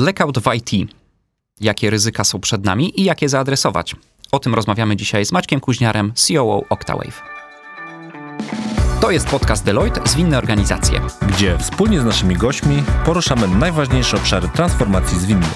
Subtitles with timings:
[0.00, 0.90] Blackout w IT.
[1.60, 3.96] Jakie ryzyka są przed nami i jak je zaadresować?
[4.32, 7.22] O tym rozmawiamy dzisiaj z Maćkiem Kuźniarem, COO Octawave.
[9.00, 15.18] To jest podcast Deloitte Zwinne Organizacje, gdzie wspólnie z naszymi gośćmi poruszamy najważniejsze obszary transformacji
[15.18, 15.50] zwinnej.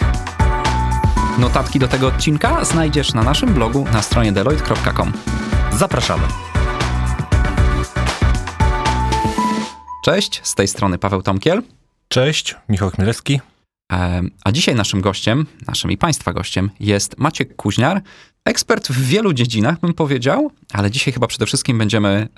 [1.39, 5.13] Notatki do tego odcinka znajdziesz na naszym blogu na stronie deloitte.com.
[5.73, 6.23] Zapraszamy.
[10.05, 11.63] Cześć, z tej strony Paweł Tomkiel.
[12.09, 13.41] Cześć, Michał Chmielewski.
[14.45, 18.03] A dzisiaj naszym gościem, naszym i Państwa gościem jest Maciek Kuźniar,
[18.45, 22.29] ekspert w wielu dziedzinach, bym powiedział, ale dzisiaj chyba przede wszystkim będziemy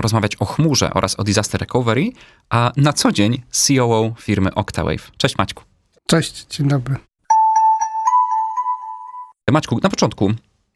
[0.00, 2.10] rozmawiać o chmurze oraz o disaster recovery,
[2.50, 5.10] a na co dzień COO firmy Octawave.
[5.16, 5.64] Cześć Maćku.
[6.06, 6.96] Cześć, dzień dobry.
[9.50, 10.32] Maćku, na początku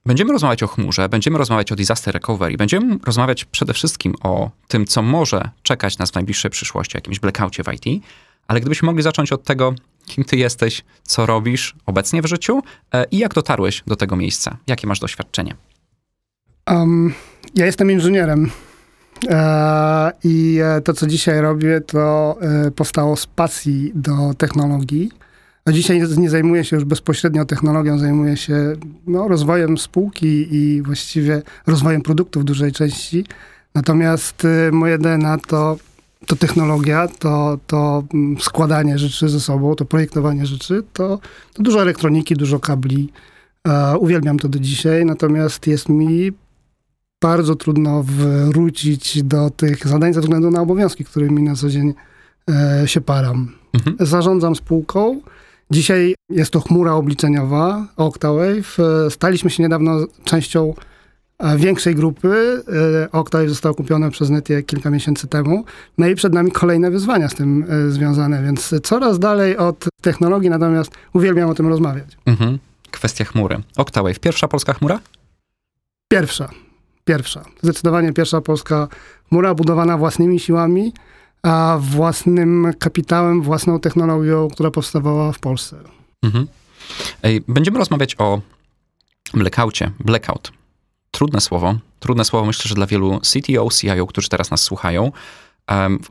[0.06, 4.86] będziemy rozmawiać o chmurze, będziemy rozmawiać o disaster recovery, będziemy rozmawiać przede wszystkim o tym,
[4.86, 8.04] co może czekać nas w najbliższej przyszłości, jakimś blackoutie w IT,
[8.48, 9.74] ale gdybyśmy mogli zacząć od tego,
[10.06, 12.62] kim ty jesteś, co robisz obecnie w życiu
[12.94, 15.54] e, i jak dotarłeś do tego miejsca, jakie masz doświadczenie?
[16.70, 17.14] Um,
[17.54, 18.50] ja jestem inżynierem
[19.28, 22.38] e, i e, to, co dzisiaj robię, to
[22.76, 25.10] powstało z pasji do technologii.
[25.64, 28.76] A dzisiaj nie zajmuję się już bezpośrednio technologią, zajmuję się
[29.06, 33.24] no, rozwojem spółki i właściwie rozwojem produktów w dużej części.
[33.74, 35.76] Natomiast moje DNA to
[36.26, 41.18] to technologia, to, to mm, składanie rzeczy ze sobą, to projektowanie rzeczy, to,
[41.54, 43.12] to dużo elektroniki, dużo kabli.
[43.68, 46.32] Uh, uwielbiam to do dzisiaj, natomiast jest mi
[47.20, 51.94] bardzo trudno wrócić do tych zadań ze względu na obowiązki, którymi na co dzień
[52.50, 53.52] e, się param.
[53.74, 53.96] Mhm.
[54.00, 55.20] Zarządzam spółką.
[55.70, 58.78] Dzisiaj jest to chmura obliczeniowa Octawave.
[59.06, 60.74] E, staliśmy się niedawno częścią
[61.56, 62.62] większej grupy.
[63.04, 65.64] E, Octave został kupione przez Netie kilka miesięcy temu.
[65.98, 70.50] No i przed nami kolejne wyzwania z tym e, związane, więc coraz dalej od technologii,
[70.50, 72.16] natomiast uwielbiam o tym rozmawiać.
[72.26, 72.58] Mhm.
[72.90, 73.62] Kwestia chmury.
[73.76, 75.00] Octave, pierwsza polska chmura?
[76.08, 76.50] Pierwsza.
[77.04, 77.44] Pierwsza.
[77.62, 78.88] Zdecydowanie pierwsza polska
[79.28, 80.92] chmura budowana własnymi siłami,
[81.42, 85.76] a własnym kapitałem, własną technologią, która powstawała w Polsce.
[86.22, 86.46] Mhm.
[87.48, 88.40] Będziemy rozmawiać o
[89.34, 90.59] blackoutie, blackout
[91.10, 91.74] trudne słowo.
[92.00, 95.12] Trudne słowo myślę, że dla wielu CTO, CIO, którzy teraz nas słuchają.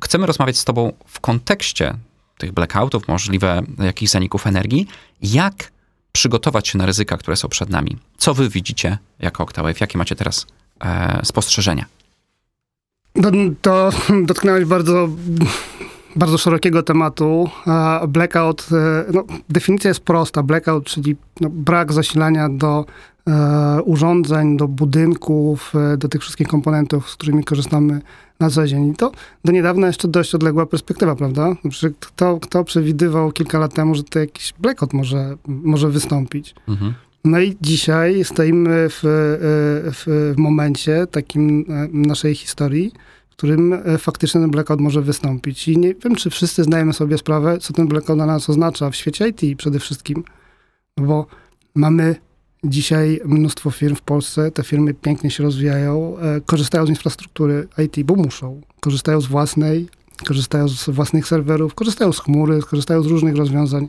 [0.02, 1.94] Chcemy rozmawiać z Tobą w kontekście
[2.38, 4.88] tych blackoutów, możliwe jakichś zaników energii.
[5.22, 5.72] Jak
[6.12, 7.98] przygotować się na ryzyka, które są przed nami?
[8.18, 9.82] Co Wy widzicie jako Octawave?
[9.82, 10.48] Jakie macie teraz
[10.80, 11.86] e, spostrzeżenia?
[13.22, 13.32] To,
[13.62, 13.90] to
[14.28, 15.10] dotknąłeś bardzo,
[16.16, 17.50] bardzo szerokiego tematu.
[18.08, 20.44] Blackout, e, no, definicja jest prosta.
[20.44, 22.86] Blackout, czyli no, brak zasilania do
[23.19, 23.19] E,
[23.86, 28.02] urządzeń, do budynków, e, do tych wszystkich komponentów, z którymi korzystamy
[28.40, 28.88] na co dzień.
[28.88, 29.12] I to
[29.46, 31.56] do niedawna jeszcze dość odległa perspektywa, prawda?
[32.00, 36.56] Kto, kto przewidywał kilka lat temu, że to jakiś blackout może, może wystąpić?
[36.68, 36.94] Mhm.
[37.26, 39.08] No i dzisiaj stoimy w, e,
[39.92, 42.92] w, w momencie takim naszej historii,
[43.30, 45.68] w którym faktycznie ten blackout może wystąpić.
[45.68, 48.96] I nie wiem, czy wszyscy zdajemy sobie sprawę, co ten blackout dla nas oznacza w
[48.96, 50.24] świecie IT przede wszystkim.
[50.98, 51.26] Bo
[51.76, 52.16] mamy
[52.64, 58.04] Dzisiaj mnóstwo firm w Polsce, te firmy pięknie się rozwijają, e, korzystają z infrastruktury IT,
[58.04, 58.62] bo muszą.
[58.80, 59.88] Korzystają z własnej,
[60.26, 63.88] korzystają z własnych serwerów, korzystają z chmury, korzystają z różnych rozwiązań.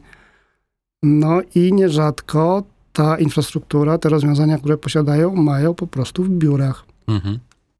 [1.02, 6.84] No i nierzadko ta infrastruktura, te rozwiązania, które posiadają, mają po prostu w biurach.
[7.08, 7.38] Mhm.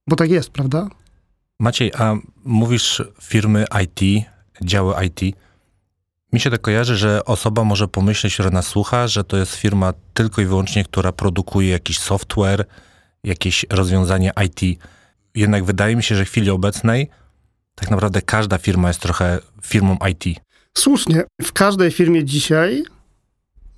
[0.09, 0.89] Bo tak jest, prawda?
[1.61, 2.15] Maciej, a
[2.45, 4.27] mówisz firmy IT,
[4.62, 5.37] działy IT.
[6.33, 9.93] Mi się tak kojarzy, że osoba może pomyśleć, która nas słucha, że to jest firma
[10.15, 12.65] tylko i wyłącznie, która produkuje jakiś software,
[13.25, 14.81] jakieś rozwiązanie IT.
[15.35, 17.09] Jednak wydaje mi się, że w chwili obecnej
[17.75, 20.41] tak naprawdę każda firma jest trochę firmą IT.
[20.79, 21.25] Słusznie.
[21.43, 22.85] W każdej firmie dzisiaj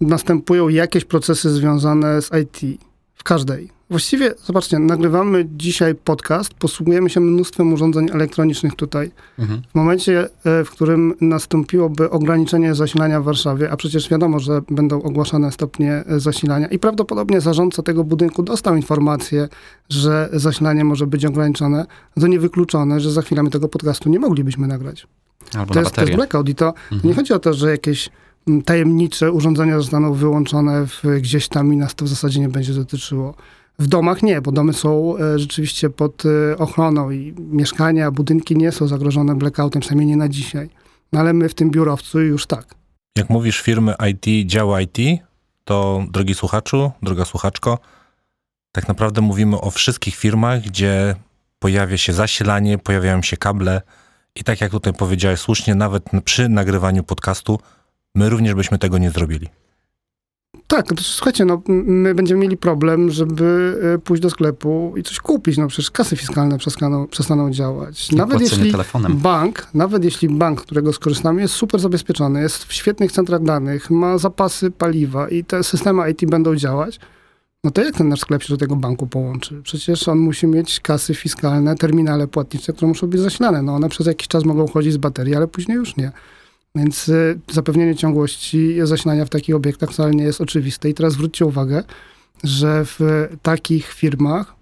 [0.01, 2.81] następują jakieś procesy związane z IT.
[3.15, 3.71] W każdej.
[3.92, 9.10] Właściwie, zobaczcie, nagrywamy dzisiaj podcast, posługujemy się mnóstwem urządzeń elektronicznych tutaj.
[9.38, 9.62] Mhm.
[9.72, 15.03] W momencie, e, w którym nastąpiłoby ograniczenie zasilania w Warszawie, a przecież wiadomo, że będą
[15.03, 19.48] ogłaszane stopnie e, zasilania i prawdopodobnie zarządca tego budynku dostał informację,
[19.89, 21.86] że zasilanie może być ograniczone,
[22.21, 25.06] to niewykluczone, że za chwilę tego podcastu nie moglibyśmy nagrać.
[25.54, 27.00] Albo to, jest, to jest blackout i to mhm.
[27.04, 28.10] nie chodzi o to, że jakieś
[28.65, 33.34] tajemnicze urządzenia zostaną wyłączone w, gdzieś tam i nas to w zasadzie nie będzie dotyczyło.
[33.78, 38.72] W domach nie, bo domy są e, rzeczywiście pod e, ochroną i mieszkania, budynki nie
[38.72, 40.71] są zagrożone blackoutem, przynajmniej nie na dzisiaj.
[41.13, 42.74] No ale my w tym biurowcu już tak.
[43.19, 44.98] Jak mówisz firmy IT, działa IT,
[45.65, 47.78] to drogi słuchaczu, droga słuchaczko,
[48.72, 51.15] tak naprawdę mówimy o wszystkich firmach, gdzie
[51.59, 53.83] pojawia się zasilanie, pojawiają się kable
[54.34, 57.59] i tak jak tutaj powiedziałeś słusznie, nawet przy nagrywaniu podcastu
[58.15, 59.48] my również byśmy tego nie zrobili.
[60.66, 65.21] Tak, to słuchajcie, no, my będziemy mieli problem, żeby e, pójść do sklepu i coś
[65.21, 65.59] kupić.
[65.59, 68.13] No przecież kasy fiskalne przestaną, przestaną działać.
[68.13, 69.16] Nawet jeśli telefonem.
[69.16, 74.19] bank, nawet jeśli bank, którego skorzystamy, jest super zabezpieczony, jest w świetnych centrach danych, ma
[74.19, 77.01] zapasy paliwa i te systemy IT będą działać,
[77.65, 79.63] no to jak ten nasz sklep się do tego banku połączy?
[79.63, 83.63] Przecież on musi mieć kasy fiskalne, terminale płatnicze, które muszą być zasilane.
[83.63, 86.13] No one przez jakiś czas mogą chodzić z baterii, ale później już nie.
[86.74, 90.89] Więc y, zapewnienie ciągłości zasilania w takich obiektach wcale nie jest oczywiste.
[90.89, 91.84] I teraz zwróćcie uwagę,
[92.45, 94.54] że w takich firmach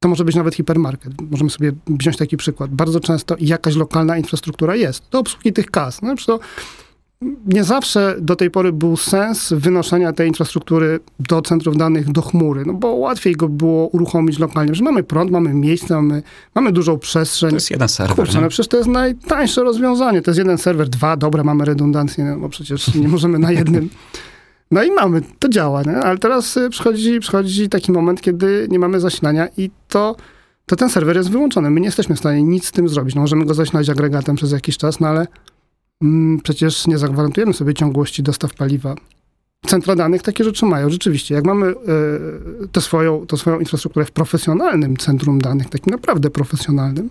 [0.00, 1.12] to może być nawet hipermarket.
[1.30, 2.70] Możemy sobie wziąć taki przykład.
[2.70, 6.02] Bardzo często jakaś lokalna infrastruktura jest do obsługi tych kas.
[6.02, 6.40] No, to
[7.46, 12.62] nie zawsze do tej pory był sens wynoszenia tej infrastruktury do centrów danych, do chmury,
[12.66, 16.22] no bo łatwiej go było uruchomić lokalnie, że mamy prąd, mamy miejsce, mamy,
[16.54, 17.50] mamy dużą przestrzeń.
[17.50, 18.16] To jest jeden serwer.
[18.16, 20.22] Kurczę, no przecież to jest najtańsze rozwiązanie.
[20.22, 23.90] To jest jeden serwer, dwa, dobra, mamy redundancję, no bo przecież nie możemy na jednym.
[24.70, 25.96] No i mamy, to działa, nie?
[25.96, 30.16] ale teraz y, przychodzi, przychodzi taki moment, kiedy nie mamy zasilania i to,
[30.66, 31.70] to ten serwer jest wyłączony.
[31.70, 33.14] My nie jesteśmy w stanie nic z tym zrobić.
[33.14, 35.26] No możemy go zasilać agregatem przez jakiś czas, no ale
[36.42, 38.94] przecież nie zagwarantujemy sobie ciągłości dostaw paliwa.
[39.66, 41.34] Centra danych takie rzeczy mają, rzeczywiście.
[41.34, 47.10] Jak mamy y, tę swoją, tę swoją infrastrukturę w profesjonalnym centrum danych, takim naprawdę profesjonalnym,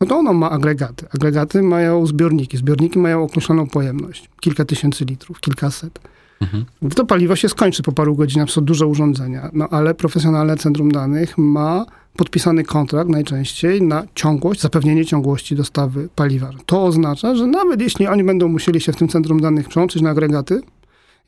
[0.00, 1.06] no to ono ma agregaty.
[1.14, 2.56] Agregaty mają zbiorniki.
[2.56, 4.30] Zbiorniki mają określoną pojemność.
[4.40, 5.98] Kilka tysięcy litrów, kilkaset.
[6.44, 6.64] Mhm.
[6.94, 11.38] To paliwo się skończy po paru godzinach, są duże urządzenia, no ale profesjonalne centrum danych
[11.38, 11.86] ma
[12.16, 16.50] podpisany kontrakt najczęściej na ciągłość, zapewnienie ciągłości dostawy paliwa.
[16.66, 20.10] To oznacza, że nawet jeśli oni będą musieli się w tym centrum danych przełączyć na
[20.10, 20.60] agregaty,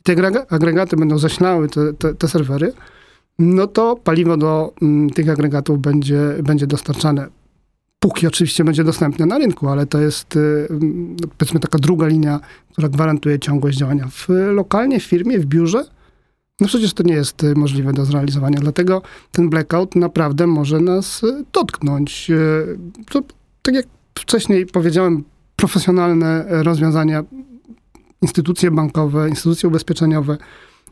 [0.02, 2.72] te agrega- agregaty będą zasilały te, te, te serwery,
[3.38, 7.26] no to paliwo do mm, tych agregatów będzie, będzie dostarczane.
[7.98, 12.40] Póki oczywiście będzie dostępne na rynku, ale to jest y, mm, powiedzmy taka druga linia,
[12.72, 14.08] która gwarantuje ciągłość działania.
[14.10, 15.84] W, lokalnie, w firmie, w biurze,
[16.60, 18.60] no przecież to nie jest y, możliwe do zrealizowania.
[18.60, 19.02] Dlatego
[19.32, 22.30] ten blackout naprawdę może nas y, dotknąć.
[23.10, 23.22] To,
[23.62, 23.86] tak jak
[24.18, 25.24] wcześniej powiedziałem,
[25.56, 27.24] profesjonalne rozwiązania,
[28.22, 30.38] instytucje bankowe, instytucje ubezpieczeniowe,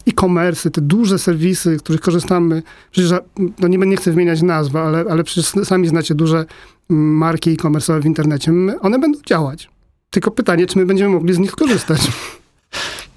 [0.06, 3.12] e-commerce, te duże serwisy, z których korzystamy, przecież
[3.58, 6.44] no nie, nie chcę wymieniać nazw, ale, ale przecież sami znacie duże
[6.88, 9.68] marki e-commerce'owe w internecie, one będą działać.
[10.10, 12.00] Tylko pytanie, czy my będziemy mogli z nich korzystać.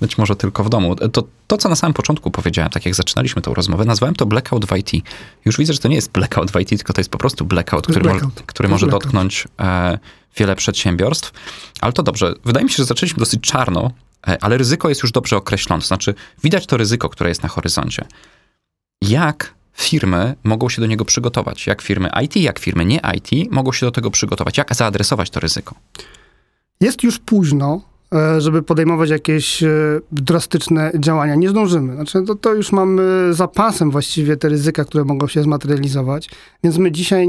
[0.02, 0.96] Być może tylko w domu.
[0.96, 4.66] To, to, co na samym początku powiedziałem, tak jak zaczynaliśmy tą rozmowę, nazwałem to blackout
[4.66, 4.92] w IT.
[5.46, 7.88] Już widzę, że to nie jest blackout w IT, tylko to jest po prostu blackout,
[7.88, 8.34] który, mo- blackout.
[8.34, 9.04] który To jest może blackout.
[9.04, 10.00] dotknąć e,
[10.38, 11.32] wiele przedsiębiorstw.
[11.82, 12.34] Ale to dobrze.
[12.46, 13.92] Wydaje mi się, że zaczęliśmy dosyć czarno,
[14.28, 15.82] e, ale ryzyko jest już dobrze określone.
[15.82, 16.14] To znaczy,
[16.44, 18.06] widać to ryzyko, które jest na horyzoncie.
[19.02, 21.68] Jak firmy mogą się do niego przygotować?
[21.68, 24.58] Jak firmy IT, jak firmy nie IT mogą się do tego przygotować?
[24.58, 25.76] Jak zaadresować to ryzyko?
[26.82, 27.82] Jest już późno,
[28.14, 29.70] e, żeby podejmować jakieś e,
[30.12, 31.36] drastyczne działania.
[31.36, 31.96] Nie zdążymy.
[31.96, 36.30] Znaczy, to, to już mamy zapasem właściwie te ryzyka, które mogą się zmaterializować.
[36.64, 37.28] Więc my dzisiaj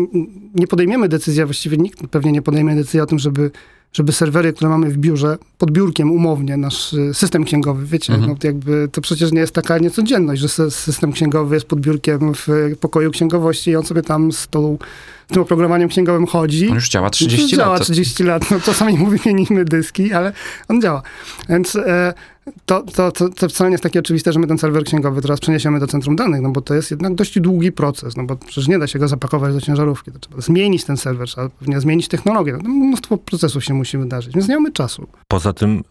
[0.55, 3.51] nie podejmiemy decyzji, a właściwie nikt pewnie nie podejmie decyzji o tym, żeby,
[3.93, 8.31] żeby serwery, które mamy w biurze, pod biurkiem umownie, nasz e, system księgowy, wiecie, Mhm.
[8.33, 11.81] no, to jakby to przecież nie jest taka niecodzienność, że sy- system księgowy jest pod
[11.81, 12.47] biurkiem w
[12.81, 14.79] pokoju księgowości i on sobie tam z, tą,
[15.29, 16.69] tym oprogramowaniem księgowym chodzi.
[16.69, 17.79] On już działa 30 No, działa lat.
[17.79, 18.51] To- 30 lat.
[18.51, 20.33] No, czasami mówimy, wymienimy dyski, ale
[20.69, 21.03] on działa.
[21.49, 22.15] Więc e,
[22.67, 25.41] to, to, to, to wcale nie jest takie oczywiste, że my ten serwer księgowy teraz
[25.41, 28.69] przeniesiemy do centrum danych, no bo to jest jednak dość długi proces, no bo przecież
[28.69, 30.13] nie da się go zapakować do ciężarówki.
[30.13, 32.59] To trzeba zmienić ten serwer, trzeba pewnie zmienić technologię.
[32.63, 35.07] No, mnóstwo procesów się musi wydarzyć, więc nie mamy czasu.
[35.29, 35.83] Poza tym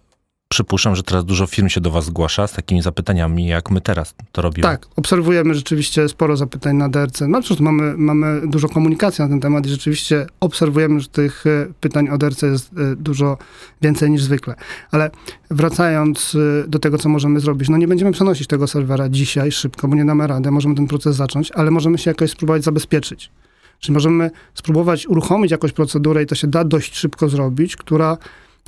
[0.50, 4.16] przypuszczam, że teraz dużo firm się do was zgłasza z takimi zapytaniami, jak my teraz
[4.32, 4.63] to robimy.
[4.63, 7.22] Tak, obserwujemy rzeczywiście sporo zapytań na DRC.
[7.27, 12.10] No, mamy, mamy dużo komunikacji na ten temat i rzeczywiście obserwujemy, że tych e, pytań
[12.10, 13.38] o DRC jest e, dużo
[13.82, 14.56] więcej niż zwykle.
[14.92, 15.12] Ale
[15.51, 19.88] wracając e, do tego, co możemy zrobić, no nie będziemy przenosić tego serwera dzisiaj szybko,
[19.88, 20.51] bo nie damy rady.
[20.51, 23.32] Możemy ten proces zacząć, ale możemy się jakoś spróbować zabezpieczyć.
[23.80, 28.18] Czyli możemy spróbować uruchomić jakąś procedurę i to się da dość szybko zrobić, która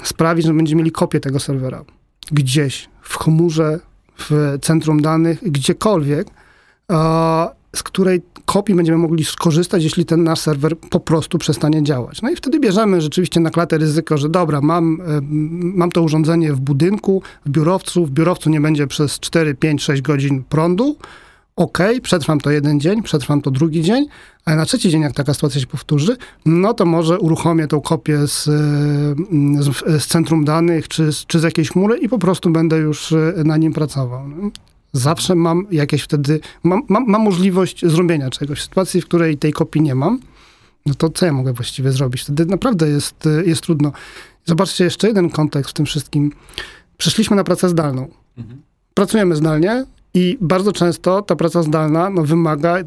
[0.04, 1.84] sprawi, że będziemy mieli kopię tego serwera.
[2.32, 3.80] Gdzieś, w chmurze,
[4.18, 6.28] w centrum danych, gdziekolwiek,
[7.76, 12.22] z której kopii będziemy mogli skorzystać, jeśli ten nasz serwer po prostu przestanie działać.
[12.22, 15.02] No i wtedy bierzemy rzeczywiście na klatę ryzyko, że dobra, mam,
[15.62, 20.02] mam to urządzenie w budynku, w biurowcu, w biurowcu nie będzie przez 4, 5, 6
[20.02, 20.98] godzin prądu,
[21.60, 24.06] ok, przetrwam to jeden dzień, przetrwam to drugi dzień,
[24.46, 28.28] ale na trzeci dzień, jak taka sytuacja się powtórzy, no to może uruchomię tą kopię
[28.28, 28.52] z, e,
[29.64, 33.12] z, z centrum danych czy, z- czy z jakiejś chmury i po prostu będę już
[33.12, 34.22] e, na nim pracował.
[34.94, 38.60] Zawsze mam jakieś wtedy, mam, mam, mam możliwość zrobienia czegoś.
[38.60, 40.20] W sytuacji, w której tej kopii nie mam,
[40.86, 42.22] no to co ja mogę właściwie zrobić?
[42.22, 43.92] Wtedy naprawdę jest, e, jest trudno.
[44.46, 46.32] Zobaczcie jeszcze jeden kontekst w tym wszystkim.
[46.98, 48.08] przeszliśmy na pracę zdalną.
[48.38, 48.62] Mhm.
[48.94, 52.78] Pracujemy zdalnie i bardzo często ta praca zdalna no, wymaga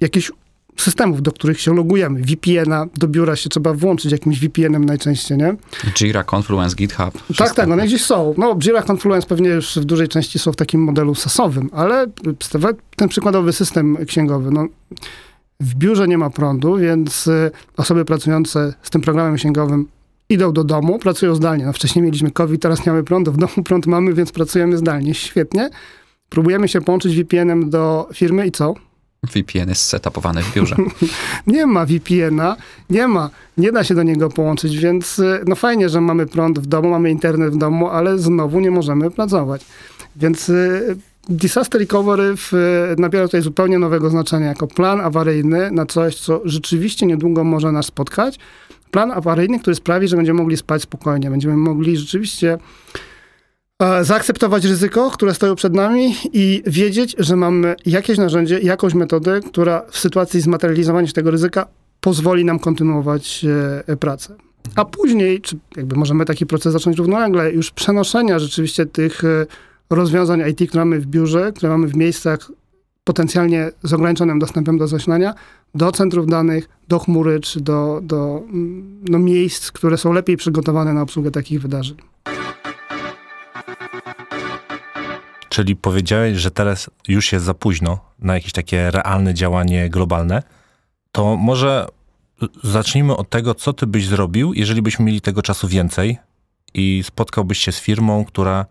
[0.00, 0.32] jakichś
[0.76, 2.20] systemów, do których się logujemy.
[2.20, 5.56] VPN-a do biura się trzeba włączyć jakimś VPN-em najczęściej, nie?
[5.94, 7.12] Jira, Confluence, GitHub.
[7.12, 7.56] Tak, wszystko.
[7.56, 8.34] tak, one gdzieś są.
[8.38, 12.06] No, Jira Confluence pewnie już w dużej części są w takim modelu sasowym, ale
[12.96, 14.66] ten przykładowy system księgowy, no,
[15.60, 19.88] w biurze nie ma prądu, więc y, osoby pracujące z tym programem księgowym
[20.28, 21.64] idą do domu, pracują zdalnie.
[21.64, 25.14] No, wcześniej mieliśmy COVID, teraz nie mamy prądu, w domu prąd mamy, więc pracujemy zdalnie.
[25.14, 25.70] Świetnie.
[26.30, 28.74] Próbujemy się połączyć VPN-em do firmy i co?
[29.22, 30.76] VPN jest setupowany w biurze.
[31.46, 32.56] nie ma VPN-a,
[32.90, 36.58] nie ma, nie da się do niego połączyć, więc y, no fajnie, że mamy prąd
[36.58, 39.66] w domu, mamy internet w domu, ale znowu nie możemy pracować.
[40.16, 40.96] Więc y,
[41.28, 42.52] disaster recovery w,
[42.98, 47.86] nabiera tutaj zupełnie nowego znaczenia jako plan awaryjny na coś, co rzeczywiście niedługo może nas
[47.86, 48.38] spotkać.
[48.90, 52.58] Plan awaryjny, który sprawi, że będziemy mogli spać spokojnie, będziemy mogli rzeczywiście
[54.02, 59.82] zaakceptować ryzyko, które stoją przed nami i wiedzieć, że mamy jakieś narzędzie, jakąś metodę, która
[59.90, 61.66] w sytuacji zmaterializowania się tego ryzyka
[62.00, 63.46] pozwoli nam kontynuować
[63.86, 64.34] e, pracę.
[64.76, 69.46] A później, czy jakby możemy taki proces zacząć równolegle, już przenoszenia rzeczywiście tych e,
[69.90, 72.52] rozwiązań IT, które mamy w biurze, które mamy w miejscach
[73.04, 75.34] potencjalnie z ograniczonym dostępem do zasilania,
[75.74, 78.42] do centrów danych, do chmury, czy do, do
[79.08, 81.96] no, miejsc, które są lepiej przygotowane na obsługę takich wydarzeń.
[85.50, 90.42] Czyli powiedziałeś, że teraz już jest za późno na jakieś takie realne działanie globalne.
[91.12, 91.86] To może
[92.62, 96.18] zacznijmy od tego, co ty byś zrobił, jeżeli byśmy mieli tego czasu więcej
[96.74, 98.66] i spotkałbyś się z firmą, która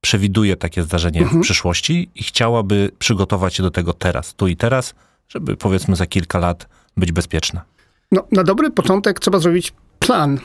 [0.00, 1.42] przewiduje takie zdarzenie mhm.
[1.42, 4.94] w przyszłości i chciałaby przygotować się do tego teraz, tu i teraz,
[5.28, 7.64] żeby powiedzmy za kilka lat być bezpieczna?
[8.12, 10.38] No, na dobry początek trzeba zrobić plan.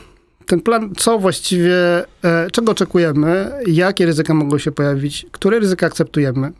[0.46, 1.76] Ten plan, co właściwie,
[2.24, 6.52] e, czego oczekujemy, jakie ryzyka mogą się pojawić, które ryzyka akceptujemy,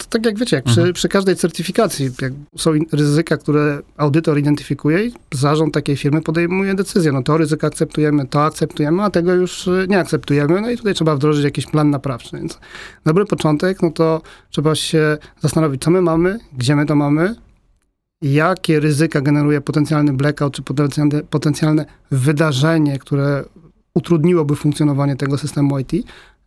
[0.00, 0.94] to tak jak wiecie, jak przy, mhm.
[0.94, 2.10] przy, każdej certyfikacji
[2.56, 7.12] są ryzyka, które audytor identyfikuje i zarząd takiej firmy podejmuje decyzję.
[7.12, 10.60] No to ryzyko akceptujemy, to akceptujemy, a tego już y, nie akceptujemy.
[10.60, 12.36] No i tutaj trzeba wdrożyć jakiś plan naprawczy.
[12.36, 12.58] Więc
[13.06, 17.34] dobry początek, no to trzeba się zastanowić, co my mamy, gdzie my to mamy,
[18.22, 23.44] jakie ryzyka generuje potencjalny blackout, czy potencjalne, potencjalne wydarzenie, które
[23.94, 25.92] utrudniłoby funkcjonowanie tego systemu IT.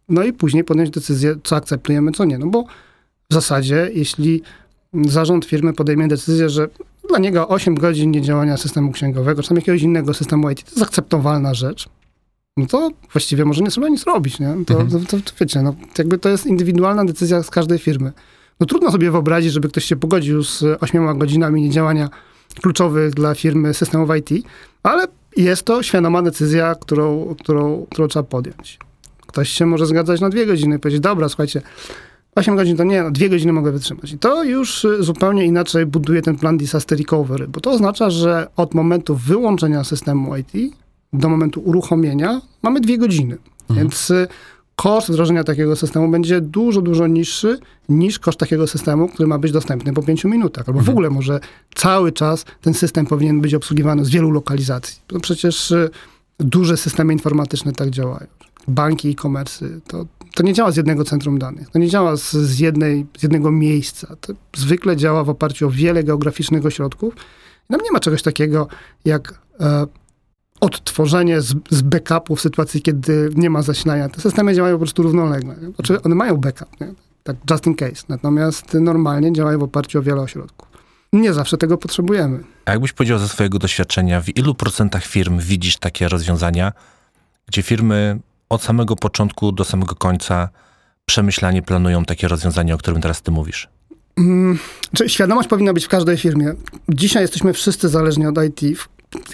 [0.10, 2.38] No i później podjąć decyzję, co akceptujemy, co nie.
[2.38, 2.66] No bo
[3.30, 4.42] w zasadzie, jeśli
[4.94, 6.68] zarząd firmy podejmie decyzję, że
[7.10, 10.84] dla niego 8 godzin niedziałania systemu księgowego, czy tam jakiegoś innego systemu IT, to jest
[10.84, 11.90] akceptowalna rzecz,
[12.58, 14.56] no to właściwie może nie trzeba nic robić, nie?
[14.68, 14.90] To, mhm.
[14.90, 18.12] to, to, to, wiecie, no, jakby to jest indywidualna decyzja z każdej firmy.
[18.64, 22.10] No trudno sobie wyobrazić, żeby ktoś się pogodził z 8 godzinami niedziałania
[22.62, 24.46] kluczowych dla firmy systemów IT,
[24.84, 28.80] ale jest to świadoma decyzja, którą, którą, którą trzeba podjąć.
[29.28, 31.62] Ktoś się może zgadzać na dwie godziny i powiedzieć, dobra, słuchajcie,
[32.36, 34.12] 8 godzin to nie, no, dwie godziny mogę wytrzymać.
[34.12, 38.74] I to już zupełnie inaczej buduje ten plan disaster recovery, bo to oznacza, że od
[38.74, 40.76] momentu wyłączenia systemu IT
[41.14, 43.38] do momentu uruchomienia mamy dwie godziny.
[43.70, 43.80] Mhm.
[43.80, 44.28] Więc y,
[44.76, 49.52] koszt wdrożenia takiego systemu będzie dużo, dużo niższy niż koszt takiego systemu, który ma być
[49.52, 50.68] dostępny po 5 minutach.
[50.68, 50.86] Albo mhm.
[50.86, 51.40] w ogóle może
[51.76, 55.02] cały czas ten system powinien być obsługiwany z wielu lokalizacji.
[55.12, 55.90] No przecież y,
[56.40, 58.28] duże systemy informatyczne tak działają.
[58.68, 62.60] Banki e-commerce, to to nie działa z jednego centrum danych, to nie działa z, z,
[62.60, 64.16] jednej, z jednego miejsca.
[64.22, 67.14] To zwykle działa w oparciu o wiele geograficznych ośrodków.
[67.70, 68.68] I nam nie ma czegoś takiego
[69.06, 69.88] jak e,
[70.64, 74.10] odtworzenie z, z backupu w sytuacji, kiedy nie ma zasilania.
[74.10, 75.56] Te systemy działają po prostu równolegle.
[75.76, 76.94] Znaczy, one mają backup, nie?
[77.24, 78.04] tak just in case.
[78.10, 80.68] Natomiast normalnie działają w oparciu o wiele ośrodków.
[81.14, 82.44] Nie zawsze tego potrzebujemy.
[82.66, 86.72] A jakbyś powiedział ze swojego doświadczenia, w ilu procentach firm widzisz takie rozwiązania,
[87.48, 90.50] gdzie firmy od samego początku do samego końca
[91.06, 93.70] przemyślanie planują takie rozwiązania, o którym teraz ty mówisz?
[94.16, 94.60] Hmm,
[95.08, 96.54] świadomość powinna być w każdej firmie.
[96.90, 98.80] Dzisiaj jesteśmy wszyscy zależni od IT.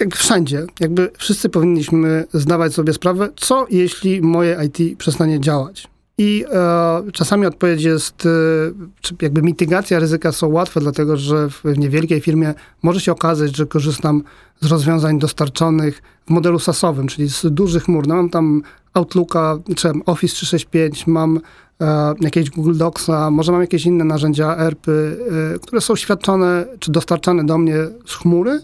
[0.00, 0.66] Jak wszędzie.
[0.80, 5.88] Jakby wszyscy powinniśmy zdawać sobie sprawę, co jeśli moje IT przestanie działać.
[6.18, 12.20] I e, czasami odpowiedź jest, e, jakby mitygacja ryzyka są łatwe, dlatego że w niewielkiej
[12.20, 14.22] firmie może się okazać, że korzystam
[14.60, 18.06] z rozwiązań dostarczonych w modelu SaaS-owym, czyli z dużych chmur.
[18.06, 18.62] No, mam tam
[18.94, 21.40] Outlooka, czy Office 365, mam
[21.80, 26.92] e, jakiegoś Google Docsa, może mam jakieś inne narzędzia ERP, e, które są świadczone czy
[26.92, 28.60] dostarczane do mnie z chmury.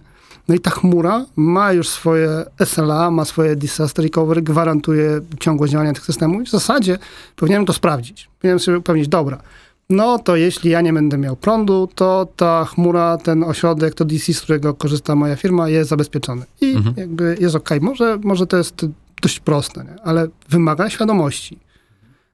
[0.49, 5.93] No i ta chmura ma już swoje SLA, ma swoje disaster recovery, gwarantuje ciągłość działania
[5.93, 6.43] tych systemów.
[6.43, 6.99] I w zasadzie
[7.37, 8.31] powinienem to sprawdzić.
[8.41, 9.43] Powinienem sobie upewnić, dobra,
[9.91, 14.33] no to jeśli ja nie będę miał prądu, to ta chmura, ten ośrodek, to DC,
[14.33, 16.45] z którego korzysta moja firma, jest zabezpieczony.
[16.61, 16.95] I mhm.
[16.99, 17.71] jakby jest ok.
[17.81, 18.87] Może, może to jest
[19.23, 20.03] dość proste, nie?
[20.03, 21.59] ale wymaga świadomości.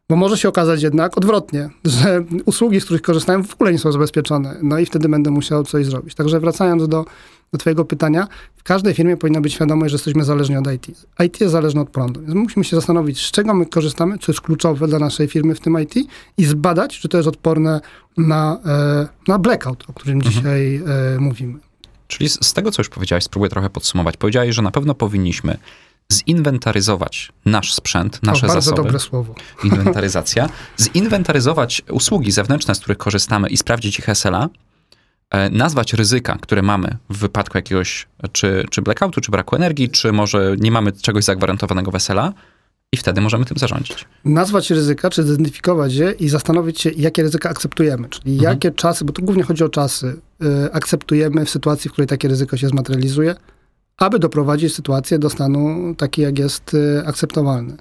[0.09, 3.92] Bo może się okazać jednak odwrotnie, że usługi, z których korzystałem, w ogóle nie są
[3.92, 4.57] zabezpieczone.
[4.62, 6.14] No i wtedy będę musiał coś zrobić.
[6.14, 7.04] Także wracając do,
[7.52, 10.87] do Twojego pytania, w każdej firmie powinna być świadomość, że jesteśmy zależni od IT.
[11.25, 12.21] IT jest zależny od prądu.
[12.21, 15.61] Więc musimy się zastanowić, z czego my korzystamy, co jest kluczowe dla naszej firmy w
[15.61, 15.94] tym IT
[16.38, 17.80] i zbadać, czy to jest odporne
[18.16, 20.35] na, e, na blackout, o którym Mhm.
[20.35, 21.59] dzisiaj e, mówimy.
[22.09, 24.16] Czyli z, z tego, co już powiedziałeś, spróbuję trochę podsumować.
[24.16, 25.56] Powiedziałeś, że na pewno powinniśmy
[26.12, 28.82] zinwentaryzować nasz sprzęt, nasze to bardzo zasoby.
[28.82, 29.35] dobre słowo.
[29.64, 30.49] Inwentaryzacja.
[30.80, 34.49] Zinwentaryzować usługi zewnętrzne, z których korzystamy i sprawdzić ich SLA.
[35.33, 40.12] E, Nazwać ryzyka, które mamy w wypadku jakiegoś czy, czy blackoutu, czy braku energii, czy
[40.12, 42.33] może nie mamy czegoś zagwarantowanego w SLA
[42.93, 44.05] i wtedy możemy tym zarządzić.
[44.25, 48.53] nazwać ryzyka, czy zidentyfikować je i zastanowić się, jakie ryzyka akceptujemy, czyli Mhm.
[48.53, 50.17] jakie czasy, bo tu głównie chodzi o czasy,
[50.67, 53.35] y, akceptujemy w sytuacji, w której takie ryzyko się zmaterializuje,
[53.97, 57.77] aby doprowadzić sytuację do stanu taki, jak jest y, akceptowalny.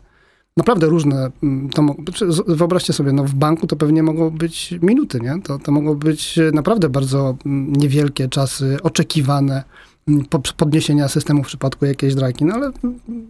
[0.58, 4.30] Naprawdę różne, mm, to mo- czy z- wyobraźcie sobie, no w banku to pewnie mogą
[4.30, 5.42] być minuty, nie?
[5.44, 9.64] To, to mogą być naprawdę bardzo mm, niewielkie czasy oczekiwane
[10.08, 12.46] mm, po- podniesienia systemu w przypadku jakiejś draki.
[12.46, 12.72] No ale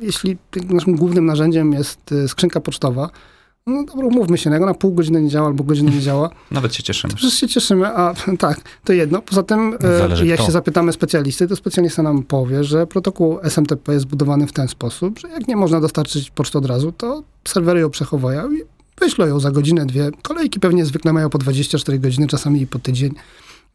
[0.01, 0.37] jeśli
[0.69, 3.09] naszym głównym narzędziem jest y, skrzynka pocztowa,
[3.67, 6.29] no dobra, umówmy się, no jak ona pół godziny nie działa albo godzinę nie działa,
[6.51, 7.13] Nawet się cieszymy.
[7.13, 9.21] Przecież się cieszymy, a tak, to jedno.
[9.21, 10.45] Poza tym, e, Zależy jak kto.
[10.45, 15.19] się zapytamy specjalisty, to specjalista nam powie, że protokół SMTP jest zbudowany w ten sposób,
[15.19, 18.61] że jak nie można dostarczyć poczty od razu, to serwery ją przechowają i
[18.99, 20.09] wyślą ją za godzinę, dwie.
[20.21, 23.13] Kolejki pewnie zwykle mają po 24 godziny, czasami i po tydzień,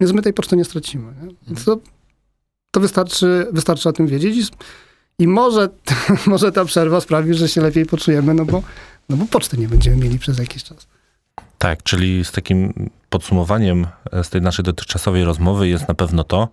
[0.01, 1.13] więc my tej poczty nie stracimy.
[1.23, 1.35] Nie?
[1.47, 1.79] Więc to,
[2.71, 4.45] to wystarczy, wystarczy o tym wiedzieć i,
[5.19, 5.69] i może,
[6.27, 8.63] może ta przerwa sprawi, że się lepiej poczujemy, no bo,
[9.09, 10.87] no bo poczty nie będziemy mieli przez jakiś czas.
[11.59, 16.49] Tak, czyli z takim podsumowaniem e, z tej naszej dotychczasowej rozmowy jest na pewno to,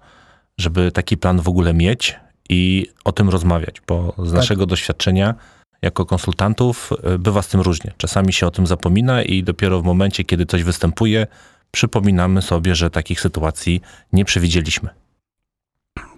[0.58, 2.16] żeby taki plan w ogóle mieć
[2.50, 4.34] i o tym rozmawiać, bo z Tak.
[4.34, 5.36] naszego doświadczenia
[5.82, 7.92] jako konsultantów e, bywa z tym różnie.
[7.98, 11.28] Czasami się o tym zapomina i dopiero w momencie, kiedy coś występuje,
[11.72, 13.82] przypominamy sobie, że takich sytuacji
[14.14, 14.90] nie przewidzieliśmy.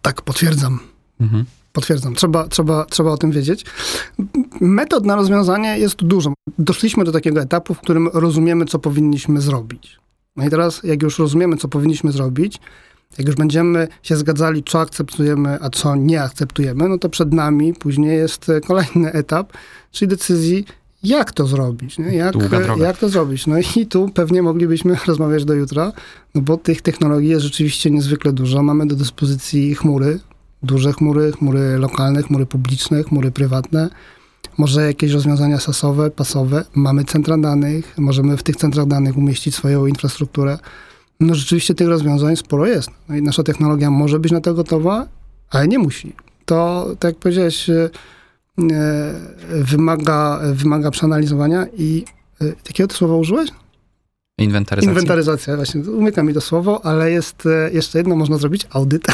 [0.01, 0.79] Tak, potwierdzam.
[1.21, 1.45] Mhm.
[1.75, 3.65] Potwierdzam, trzeba, trzeba, trzeba o tym wiedzieć.
[4.61, 6.33] Metod na rozwiązanie jest dużo.
[6.59, 9.99] Doszliśmy do takiego etapu, w którym rozumiemy, co powinniśmy zrobić.
[10.35, 12.59] No i teraz, jak już rozumiemy, co powinniśmy zrobić,
[13.17, 17.73] jak już będziemy się zgadzali, co akceptujemy, a co nie akceptujemy, no to przed nami
[17.73, 19.53] później jest kolejny etap,
[19.91, 20.65] czyli decyzji,
[21.03, 22.15] jak to zrobić, nie?
[22.15, 22.35] Jak,
[22.77, 23.47] jak to zrobić.
[23.47, 25.91] No i tu pewnie moglibyśmy rozmawiać do jutra,
[26.35, 28.63] no bo tych technologii jest rzeczywiście niezwykle dużo.
[28.63, 30.19] Mamy do dyspozycji chmury,
[30.63, 33.89] duże chmury, chmury lokalne, chmury publiczne, chmury prywatne,
[34.57, 36.65] może jakieś rozwiązania sasowe, pasowe.
[36.75, 40.57] Mamy centra danych, możemy w tych centrach danych umieścić swoją infrastrukturę.
[41.19, 42.89] No rzeczywiście tych rozwiązań sporo jest.
[43.09, 45.07] No i nasza technologia może być na to gotowa,
[45.49, 46.13] ale nie musi.
[46.45, 47.89] To, tak jak powiedziałeś, e,
[48.71, 49.13] e,
[49.49, 52.05] wymaga, wymaga przeanalizowania i
[52.41, 53.49] e, jakiego ty słowa użyłeś?
[54.37, 54.91] Inwentaryzacja.
[54.91, 59.07] Inwentaryzacja, właśnie, umyka mi to słowo, ale jest e, jeszcze jedno, można zrobić audyt.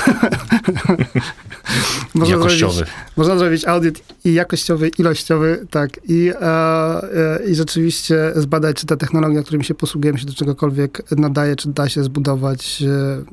[2.16, 2.74] można Jakościowy.
[2.74, 6.00] Zrobić, można zrobić audyt i jakościowy, ilościowy, tak.
[6.10, 11.12] I, e, e, I rzeczywiście zbadać, czy ta technologia, którymi się posługujemy, się do czegokolwiek
[11.18, 12.82] nadaje, czy da się zbudować.
[12.82, 13.24] E,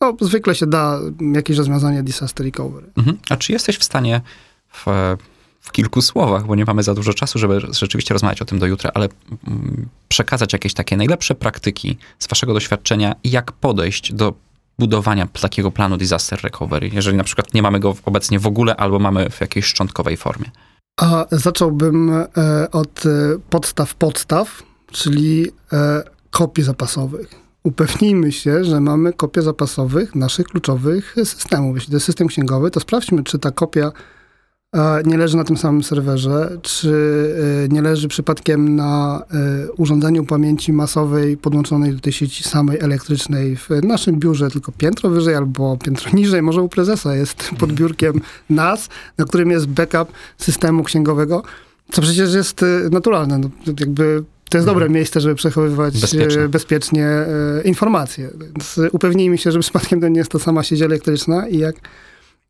[0.00, 1.00] no, zwykle się da
[1.34, 2.86] jakieś rozwiązanie disaster recovery.
[2.96, 3.18] Mhm.
[3.30, 4.20] A czy jesteś w stanie
[4.72, 4.86] w,
[5.60, 8.66] w kilku słowach, bo nie mamy za dużo czasu, żeby rzeczywiście rozmawiać o tym do
[8.66, 9.08] jutra, ale
[9.46, 14.34] mm, przekazać jakieś takie najlepsze praktyki z waszego doświadczenia, jak podejść do
[14.78, 18.98] budowania takiego planu disaster recovery, jeżeli na przykład nie mamy go obecnie w ogóle, albo
[18.98, 20.50] mamy w jakiejś szczątkowej formie.
[21.00, 22.26] A zacząłbym e,
[22.70, 23.10] od e,
[23.50, 27.34] podstaw podstaw, czyli e, kopii zapasowych.
[27.62, 31.76] Upewnijmy się, że mamy kopie zapasowych naszych kluczowych systemów.
[31.76, 33.92] Jeśli to jest system księgowy, to sprawdźmy, czy ta kopia
[35.04, 36.92] nie leży na tym samym serwerze, czy
[37.64, 43.56] e, nie leży przypadkiem na e, urządzeniu pamięci masowej podłączonej do tej sieci samej elektrycznej
[43.56, 48.20] w naszym biurze, tylko piętro wyżej albo piętro niżej, może u prezesa jest pod biurkiem
[48.50, 51.42] NAS, na którym jest backup systemu księgowego,
[51.92, 53.38] co przecież jest e, naturalne.
[53.38, 53.50] No,
[53.80, 56.48] jakby to jest dobre miejsce, żeby przechowywać Bezpiecznie.
[56.48, 57.08] bezpiecznie
[57.64, 58.30] informacje.
[58.40, 61.76] Więc upewnijmy się, że przypadkiem to nie jest ta sama sieć elektryczna i jak,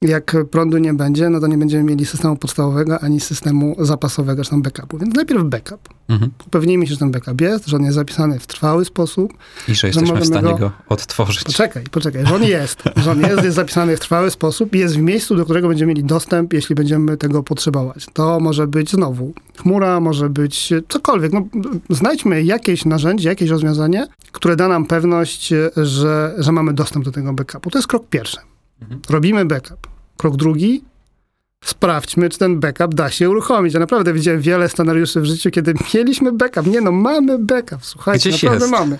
[0.02, 4.50] jak prądu nie będzie, no to nie będziemy mieli systemu podstawowego ani systemu zapasowego, czy
[4.50, 4.98] tam backupu.
[4.98, 5.88] Więc najpierw backup.
[6.08, 6.30] Mhm.
[6.46, 9.32] Upewnijmy się, że ten backup jest, że on jest zapisany w trwały sposób.
[9.68, 11.44] I że jesteśmy w możemy stanie go- go odtworzyć.
[11.44, 14.96] Poczekaj, poczekaj, że on jest, że on jest, jest zapisany w trwały sposób i jest
[14.96, 18.06] w miejscu, do którego będziemy mieli dostęp, jeśli będziemy tego potrzebować.
[18.12, 21.32] To może być znowu chmura, może być cokolwiek.
[21.32, 21.44] No,
[21.90, 27.32] znajdźmy jakieś narzędzie, jakieś rozwiązanie, które da nam pewność, że, że mamy dostęp do tego
[27.32, 27.70] backupu.
[27.70, 28.36] To jest krok pierwszy.
[28.82, 29.00] Mhm.
[29.10, 29.88] Robimy backup.
[30.16, 30.84] Krok drugi,
[31.64, 33.74] sprawdźmy, czy ten backup da się uruchomić.
[33.74, 36.66] Ja naprawdę widziałem wiele scenariuszy w życiu, kiedy mieliśmy backup.
[36.66, 38.78] Nie no, mamy backup, słuchajcie, Gdzieś naprawdę jest.
[38.80, 38.98] mamy.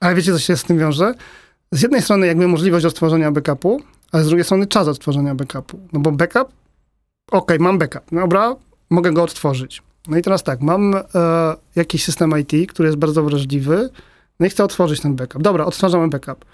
[0.00, 1.14] Ale wiecie, co się z tym wiąże?
[1.72, 3.80] Z jednej strony jakby możliwość odtworzenia backupu,
[4.12, 5.80] a z drugiej strony czas odtworzenia backupu.
[5.92, 6.48] No bo backup,
[7.30, 8.56] okej, mam backup, dobra,
[8.90, 9.82] mogę go odtworzyć.
[10.08, 11.02] No i teraz tak, mam e,
[11.76, 13.90] jakiś system IT, który jest bardzo wrażliwy,
[14.40, 15.42] no i chcę otworzyć ten backup.
[15.42, 16.44] Dobra, odtwarzamy backup.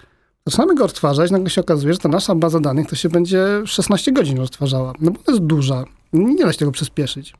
[0.47, 4.11] Zaczynamy go odtwarzać, nagle się okazuje, że ta nasza baza danych to się będzie 16
[4.11, 4.93] godzin odtwarzała.
[4.99, 5.83] No bo to jest duża.
[6.13, 7.33] Nie da się tego przyspieszyć.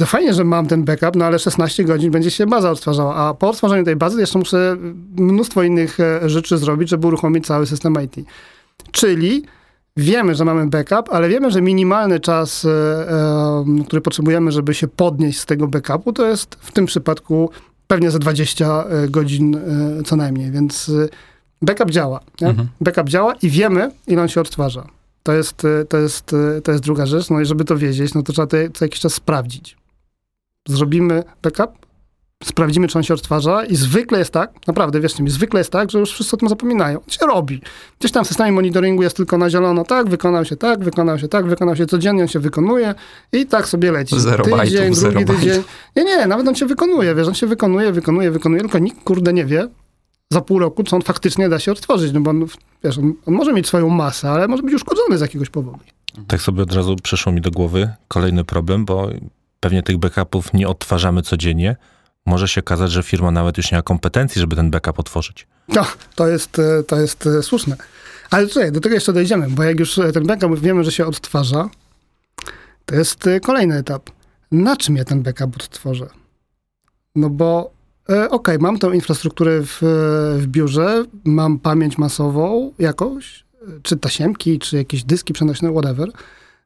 [0.00, 3.34] To fajnie, że mam ten backup, no ale 16 godzin będzie się baza odtwarzała, a
[3.34, 4.76] po odtwarzaniu tej bazy jeszcze muszę
[5.16, 8.26] mnóstwo innych e, rzeczy zrobić, żeby uruchomić cały system IT.
[8.90, 9.44] Czyli
[9.96, 14.88] wiemy, że mamy backup, ale wiemy, że minimalny czas, e, e, który potrzebujemy, żeby się
[14.88, 17.50] podnieść z tego backupu, to jest w tym przypadku
[17.86, 19.60] pewnie za 20 godzin
[20.06, 20.90] co najmniej, więc
[21.62, 22.20] backup działa.
[22.42, 22.68] Mhm.
[22.80, 24.86] Backup działa i wiemy, ile on się odtwarza.
[25.22, 27.30] To jest, e, to, jest, e, to jest druga rzecz.
[27.30, 29.76] No i żeby to wiedzieć, no to trzeba to co jakiś czas sprawdzić.
[30.68, 31.86] Zrobimy backup,
[32.44, 35.90] sprawdzimy, czy on się odtwarza i zwykle jest tak, naprawdę, wierzcie mi, zwykle jest tak,
[35.90, 36.98] że już wszyscy o tym zapominają.
[36.98, 37.60] On się robi.
[37.98, 41.28] Gdzieś tam w systemie monitoringu jest tylko na zielono, tak, wykonał się tak, wykonał się
[41.28, 42.94] tak, wykonał się codziennie, on się wykonuje
[43.32, 44.20] i tak sobie leci.
[44.20, 45.36] Zero tydzień, bajtów, drugi zero bajtów.
[45.36, 45.62] tydzień.
[45.96, 49.32] Nie, nie, nawet on się wykonuje, wiesz, on się wykonuje, wykonuje, wykonuje, tylko nikt, kurde,
[49.32, 49.68] nie wie
[50.32, 52.46] za pół roku, czy on faktycznie da się odtworzyć, no bo on,
[52.84, 55.78] wiesz, on, on może mieć swoją masę, ale może być uszkodzony z jakiegoś powodu.
[56.26, 59.08] Tak sobie od razu przyszło mi do głowy kolejny problem, bo
[59.60, 61.76] pewnie tych backupów nie odtwarzamy codziennie.
[62.26, 65.46] Może się okazać, że firma nawet już nie ma kompetencji, żeby ten backup otworzyć.
[65.68, 67.76] No, to jest, e, to jest e, słuszne.
[68.30, 71.06] Ale słuchaj, do tego jeszcze dojdziemy, bo jak już e, ten backup wiemy, że się
[71.06, 71.70] odtwarza,
[72.86, 74.10] to jest kolejny etap.
[74.52, 76.06] Na czym ja ten backup odtworzę?
[77.14, 77.70] No bo
[78.10, 79.78] e, okej, mam tą infrastrukturę w,
[80.38, 86.08] w biurze, mam pamięć masową jakąś, e, czy tasiemki, czy jakieś dyski przenośne, whatever.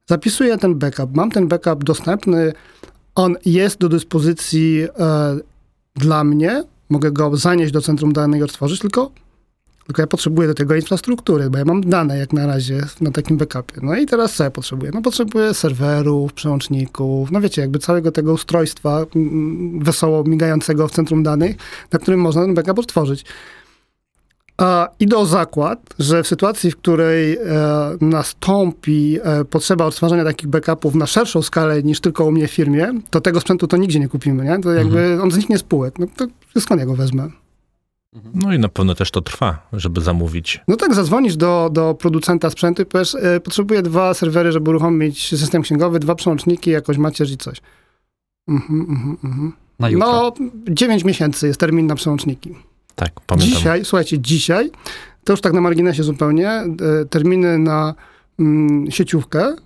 [0.06, 2.52] Zapisuję ten backup, mam ten backup dostępny,
[3.14, 4.88] on jest do dyspozycji e,
[5.96, 9.10] dla mnie, mogę go zanieść do centrum danych i odtworzyć, tylko,
[9.86, 13.36] tylko ja potrzebuję do tego infrastruktury, bo ja mam dane jak na razie na takim
[13.36, 13.74] backupie.
[13.82, 14.90] No i teraz co ja potrzebuję?
[14.94, 21.22] No potrzebuję serwerów, przełączników, no wiecie, jakby całego tego ustrojstwa mm, wesoło migającego w centrum
[21.22, 21.56] danych,
[21.92, 23.24] na którym można ten backup odtworzyć.
[24.56, 27.38] A idę o zakład, że w sytuacji, w której e,
[28.00, 32.92] nastąpi e, potrzeba odtwarzania takich backupów na szerszą skalę niż tylko u mnie w firmie,
[33.10, 34.58] to tego sprzętu to nigdzie nie kupimy, nie?
[34.58, 35.98] To jakby on zniknie z półek.
[35.98, 37.28] No to skąd ja go wezmę?
[38.34, 40.60] No i na pewno też to trwa, żeby zamówić.
[40.68, 45.28] No tak, zadzwonisz do, do producenta sprzętu i powiesz, e, potrzebuję dwa serwery, żeby uruchomić
[45.38, 47.60] system księgowy, dwa przełączniki, jakoś macierz i coś.
[48.48, 49.52] Mhm, mhm, mhm.
[49.78, 50.08] Na jutro.
[50.08, 50.32] No,
[50.68, 52.54] 9 miesięcy jest termin na przełączniki.
[52.94, 53.54] Tak, pamiętam.
[53.54, 54.70] Dzisiaj, słuchajcie, dzisiaj,
[55.24, 56.66] to już tak na marginesie zupełnie, e,
[57.10, 57.94] terminy na
[58.38, 59.56] mm, sieciówkę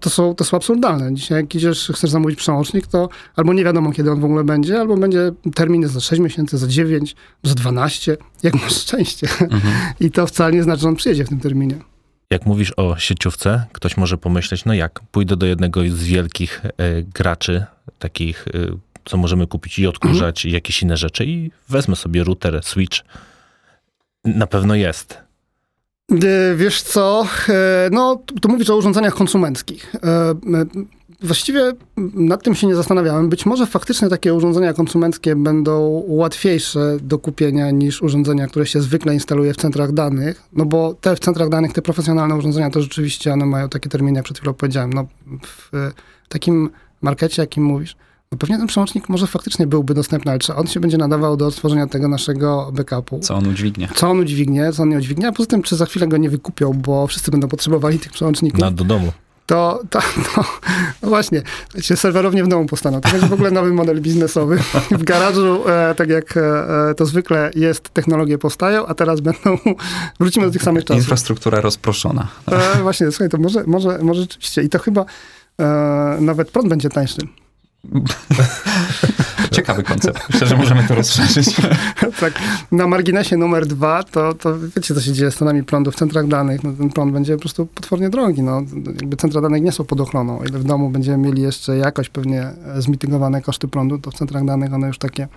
[0.00, 1.14] to są, to są absurdalne.
[1.14, 4.80] Dzisiaj jak idziesz, chcesz zamówić przełącznik, to albo nie wiadomo, kiedy on w ogóle będzie,
[4.80, 9.28] albo będzie terminy za 6 miesięcy, za 9, za 12, jak masz szczęście.
[9.40, 9.74] Mhm.
[10.00, 11.74] I to wcale nie znaczy, że on przyjedzie w tym terminie.
[12.30, 17.02] Jak mówisz o sieciówce, ktoś może pomyśleć, no jak, pójdę do jednego z wielkich e,
[17.02, 17.64] graczy,
[17.98, 22.60] takich, e, co możemy kupić i odkurzać, i jakieś inne rzeczy i wezmę sobie router,
[22.62, 22.98] switch.
[24.24, 25.29] Na pewno jest.
[26.10, 29.92] E, Wiesz co, e, no tu mówisz o urządzeniach konsumenckich.
[30.04, 30.34] E,
[31.22, 31.72] Właściwie
[32.14, 33.28] nad tym się nie zastanawiałem.
[33.28, 39.14] Być może faktycznie takie urządzenia konsumenckie będą łatwiejsze do kupienia niż urządzenia, które się zwykle
[39.14, 43.32] instaluje w centrach danych, no bo te w centrach danych, te profesjonalne urządzenia, to rzeczywiście
[43.32, 44.92] one mają takie terminy, jak przed chwilą powiedziałem.
[44.92, 45.06] No,
[45.42, 45.70] w
[46.28, 46.70] takim
[47.02, 47.96] markecie, jakim mówisz,
[48.38, 51.86] pewnie ten przełącznik może faktycznie byłby dostępny, ale czy on się będzie nadawał do odtworzenia
[51.86, 53.18] tego naszego backupu?
[53.18, 53.88] Co on udźwignie.
[53.94, 56.30] co on udźwignie, co on nie udźwignie, a poza tym, czy za chwilę go nie
[56.30, 59.12] wykupią, bo wszyscy będą potrzebowali tych przełączników, Na, do domu.
[59.46, 59.98] to, to
[60.36, 60.44] no,
[61.02, 61.42] no właśnie,
[61.74, 63.00] wiecie, serwerownie w domu powstaną.
[63.00, 64.58] To będzie w ogóle nowy model biznesowy.
[64.90, 69.58] W garażu, e, tak jak e, to zwykle jest, technologie powstają, a teraz będą,
[70.20, 71.02] wrócimy do tych samych czasów.
[71.02, 72.28] Infrastruktura rozproszona.
[72.52, 75.04] E, właśnie, słuchaj, to może, może, może rzeczywiście, i to chyba
[75.60, 75.64] e,
[76.20, 77.20] nawet prąd będzie tańszy.
[79.50, 80.38] Ciekawy koncept.
[80.42, 81.56] Że możemy to rozszerzyć.
[82.20, 82.32] tak,
[82.72, 86.26] na marginesie numer dwa, to, to wiecie, co się dzieje z cenami prądu w centrach
[86.26, 86.64] danych.
[86.64, 88.42] No, ten prąd będzie po prostu potwornie drogi.
[88.42, 90.38] No, jakby centra danych nie są pod ochroną.
[90.38, 94.44] O ile w domu będziemy mieli jeszcze jakoś pewnie zmitygowane koszty prądu, to w centrach
[94.44, 95.28] danych one już takie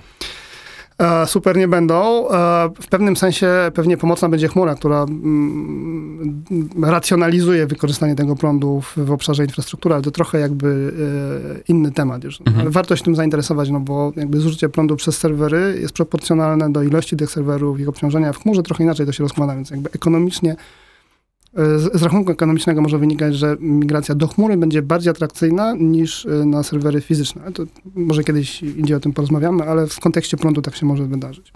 [1.25, 2.29] super nie będą.
[2.29, 6.43] E, w pewnym sensie pewnie pomocna będzie chmura, która mm,
[6.83, 10.93] racjonalizuje wykorzystanie tego prądu w, w obszarze infrastruktury, ale to trochę jakby
[11.57, 12.39] e, inny temat już.
[12.39, 12.59] Mhm.
[12.59, 16.83] Ale warto się tym zainteresować, no bo jakby zużycie prądu przez serwery jest proporcjonalne do
[16.83, 18.33] ilości tych serwerów, ich obciążenia.
[18.33, 20.55] W chmurze trochę inaczej to się rozkłada, więc jakby ekonomicznie
[21.93, 27.01] z, rachunku ekonomicznego może wynikać, że migracja do chmury będzie bardziej atrakcyjna niż na serwery
[27.01, 27.51] fizyczne.
[27.51, 27.63] To
[27.95, 31.53] może kiedyś indziej o tym porozmawiamy, ale w kontekście prądu tak się może wydarzyć.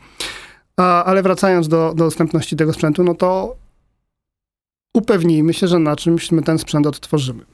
[0.78, 3.56] A, ale wracając do, do dostępności tego sprzętu, no to
[4.94, 7.46] upewnijmy się, że na czymś my ten sprzęt odtworzymy.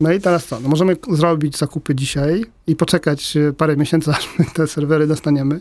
[0.00, 0.60] No i teraz co?
[0.60, 5.60] No możemy zrobić zakupy dzisiaj i poczekać parę miesięcy, aż my te serwery dostaniemy.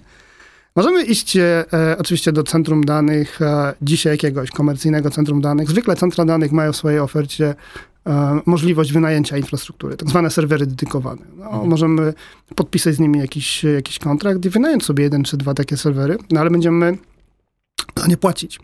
[0.75, 1.65] Możemy iść e,
[1.99, 5.69] oczywiście do centrum danych, e, dzisiaj jakiegoś komercyjnego centrum danych.
[5.69, 7.55] Zwykle centra danych mają w swojej ofercie
[8.07, 11.21] e, możliwość wynajęcia infrastruktury, tak zwane serwery dedykowane.
[11.37, 11.69] No, mhm.
[11.69, 12.13] Możemy
[12.55, 16.39] podpisać z nimi jakiś, jakiś kontrakt i wynająć sobie jeden czy dwa takie serwery, no
[16.39, 16.97] ale będziemy
[17.95, 18.59] za nie płacić.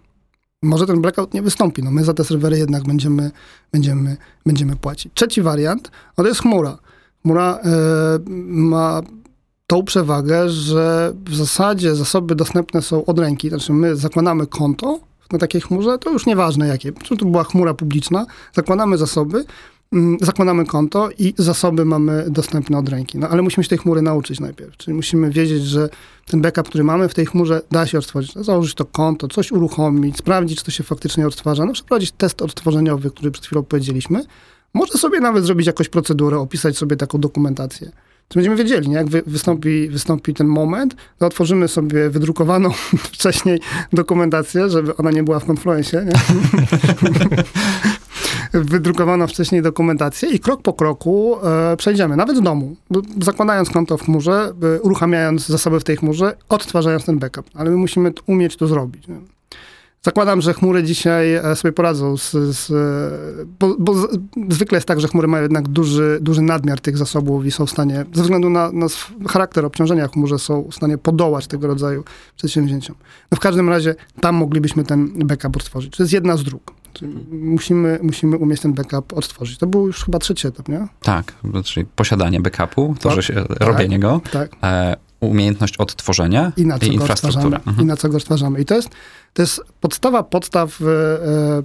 [0.64, 3.32] Może ten blackout nie wystąpi, no my za te serwery jednak będziemy,
[3.72, 5.14] będziemy, będziemy płacić.
[5.14, 6.78] Trzeci wariant, no to jest chmura.
[7.22, 9.02] Chmura y, ma
[9.70, 13.50] tą przewagę, że w zasadzie zasoby dostępne są od ręki.
[13.50, 15.00] Znaczy my zakładamy konto
[15.32, 16.92] na takiej chmurze, to już nieważne jakie.
[16.92, 19.46] Czy to była chmura publiczna, zakładamy zasoby,
[19.94, 23.18] mm, zakładamy konto i zasoby mamy dostępne od ręki.
[23.18, 24.78] No ale musimy się tej chmury nauczyć najpierw.
[24.78, 25.90] Czyli musimy wiedzieć, że
[26.26, 28.34] ten backup, który mamy w tej chmurze, da się odtworzyć.
[28.34, 31.66] Założyć to konto, coś uruchomić, sprawdzić, czy to się faktycznie odtwarza.
[31.66, 34.24] No, przeprowadzić test odtworzeniowy, który przed chwilą powiedzieliśmy.
[34.74, 37.92] Może sobie nawet zrobić jakąś procedurę, opisać sobie taką dokumentację
[38.30, 38.96] to będziemy wiedzieli, nie?
[38.96, 42.70] jak wy, wystąpi, wystąpi ten moment, to otworzymy sobie wydrukowaną
[43.14, 43.60] wcześniej
[43.94, 46.14] dokumentację, żeby ona nie była w Confluencie, nie?
[48.54, 52.76] wydrukowano wcześniej dokumentację i krok po kroku e, przejdziemy, nawet w domu,
[53.22, 57.46] zakładając konto w chmurze, e, uruchamiając zasoby w tej chmurze, odtwarzając ten backup.
[57.54, 59.08] Ale my musimy umieć to zrobić.
[59.08, 59.39] Nie?
[60.02, 62.72] Zakładam, że chmury dzisiaj e, sobie poradzą z, z
[63.60, 67.46] bo, bo z, zwykle jest tak, że chmury mają jednak duży, duży nadmiar tych zasobów
[67.46, 68.88] i są w stanie, ze względu na, na
[69.28, 72.04] charakter obciążenia chmurze, są w stanie podołać tego rodzaju
[72.36, 72.96] przedsięwzięciom.
[73.32, 75.98] No w każdym razie tam moglibyśmy ten backup odtworzyć.
[75.98, 76.74] To jest jedna z dróg.
[77.32, 79.58] musimy, musimy umieć ten backup odtworzyć.
[79.58, 80.88] To był już chyba trzeci etap, nie?
[81.02, 81.34] Tak,
[81.64, 84.22] czyli posiadanie backupu, to, tak, że się, tak, robienie go.
[84.32, 84.52] Tak.
[84.64, 87.58] E, umiejętność odtworzenia i, na co i infrastruktura.
[87.58, 87.82] Mhm.
[87.82, 88.62] I na co go odtwarzamy.
[88.62, 88.90] I to jest,
[89.34, 91.64] to jest podstawa podstaw e, e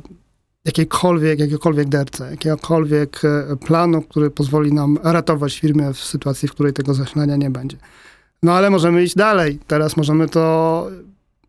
[0.64, 6.72] jakiejkolwiek, jakiegokolwiek DRC, jakiegokolwiek e, planu, który pozwoli nam ratować firmę w sytuacji, w której
[6.72, 7.76] tego zasilania nie będzie.
[8.42, 9.58] No ale możemy iść dalej.
[9.66, 10.86] Teraz możemy to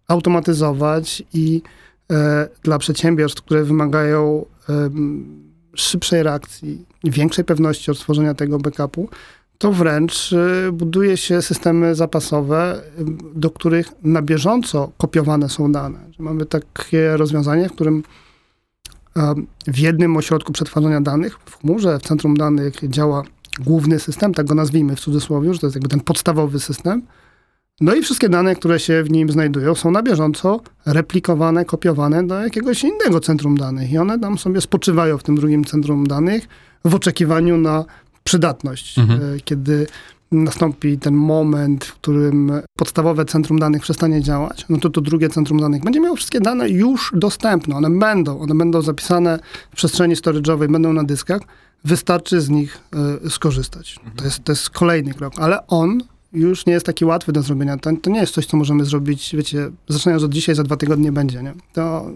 [0.07, 1.61] automatyzować i
[2.11, 4.89] e, dla przedsiębiorstw, które wymagają e,
[5.75, 9.09] szybszej reakcji, większej pewności odtworzenia tego backupu,
[9.57, 13.03] to wręcz y, buduje się systemy zapasowe, y,
[13.35, 15.99] do których na bieżąco kopiowane są dane.
[16.19, 18.03] Mamy takie rozwiązanie, w którym
[19.67, 23.23] w jednym ośrodku przetwarzania danych, w chmurze, w centrum danych działa
[23.59, 27.01] główny system, tak go nazwijmy w cudzysłowie, że to jest jakby ten podstawowy system.
[27.81, 32.43] No i wszystkie dane, które się w nim znajdują, są na bieżąco replikowane, kopiowane do
[32.43, 33.91] jakiegoś innego centrum danych.
[33.91, 36.47] I one tam sobie spoczywają w tym drugim centrum danych
[36.85, 37.85] w oczekiwaniu na
[38.27, 39.35] przydatność, mhm.
[39.35, 39.87] E, kiedy
[40.31, 45.59] nastąpi ten moment, w którym podstawowe centrum danych przestanie działać, no to to drugie centrum
[45.59, 47.75] danych będzie miało wszystkie dane już dostępne.
[47.75, 49.39] One będą, one będą zapisane
[49.71, 51.41] w przestrzeni storage'owej, będą na dyskach.
[51.83, 52.81] Wystarczy z nich
[53.25, 53.95] y, skorzystać.
[53.97, 54.15] Mhm.
[54.15, 57.77] To, jest, to jest kolejny krok, ale on już nie jest taki łatwy do zrobienia.
[57.77, 61.11] To, to nie jest coś, co możemy zrobić, wiecie, zaczynając od dzisiaj, za dwa tygodnie
[61.11, 61.53] będzie, nie?
[61.73, 62.11] To,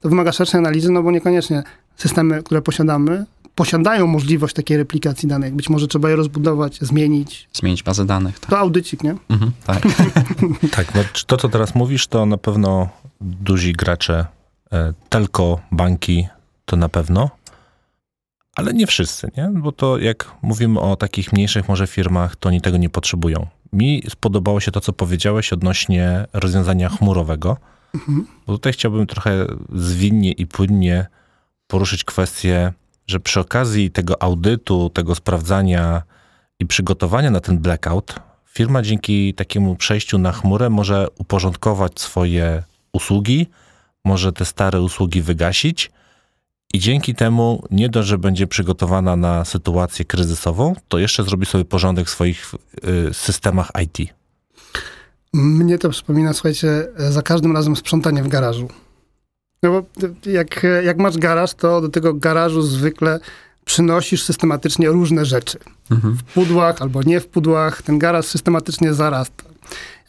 [0.00, 1.62] to wymaga szerszej analizy, no bo niekoniecznie
[1.96, 3.24] systemy, które posiadamy,
[3.60, 5.54] posiadają możliwość takiej replikacji danych.
[5.54, 7.48] Być może trzeba je rozbudować, zmienić.
[7.52, 8.38] Zmienić bazę danych.
[8.38, 8.50] Tak.
[8.50, 9.14] To audycik, nie?
[9.28, 9.82] Mhm, tak.
[10.76, 12.88] tak, no, to co teraz mówisz, to na pewno
[13.20, 14.26] duzi gracze,
[14.72, 16.26] e, telko, banki,
[16.64, 17.30] to na pewno,
[18.56, 19.50] ale nie wszyscy, nie?
[19.54, 23.46] Bo to jak mówimy o takich mniejszych może firmach, to oni tego nie potrzebują.
[23.72, 27.56] Mi spodobało się to, co powiedziałeś odnośnie rozwiązania chmurowego,
[27.94, 28.26] mhm.
[28.46, 31.06] bo tutaj chciałbym trochę zwinnie i płynnie
[31.66, 32.72] poruszyć kwestię
[33.10, 36.02] że przy okazji tego audytu, tego sprawdzania
[36.58, 38.14] i przygotowania na ten blackout,
[38.46, 43.46] firma dzięki takiemu przejściu na chmurę może uporządkować swoje usługi,
[44.04, 45.90] może te stare usługi wygasić
[46.72, 51.64] i dzięki temu nie dość, że będzie przygotowana na sytuację kryzysową, to jeszcze zrobi sobie
[51.64, 52.54] porządek w swoich
[53.10, 54.14] y, systemach IT.
[55.32, 58.68] Mnie to przypomina, słuchajcie, za każdym razem sprzątanie w garażu.
[59.62, 59.82] No bo
[60.30, 63.20] jak, jak masz garaż, to do tego garażu zwykle
[63.64, 65.58] przynosisz systematycznie różne rzeczy.
[65.90, 66.14] Mhm.
[66.16, 67.82] W pudłach albo nie w pudłach.
[67.82, 69.44] Ten garaż systematycznie zarasta.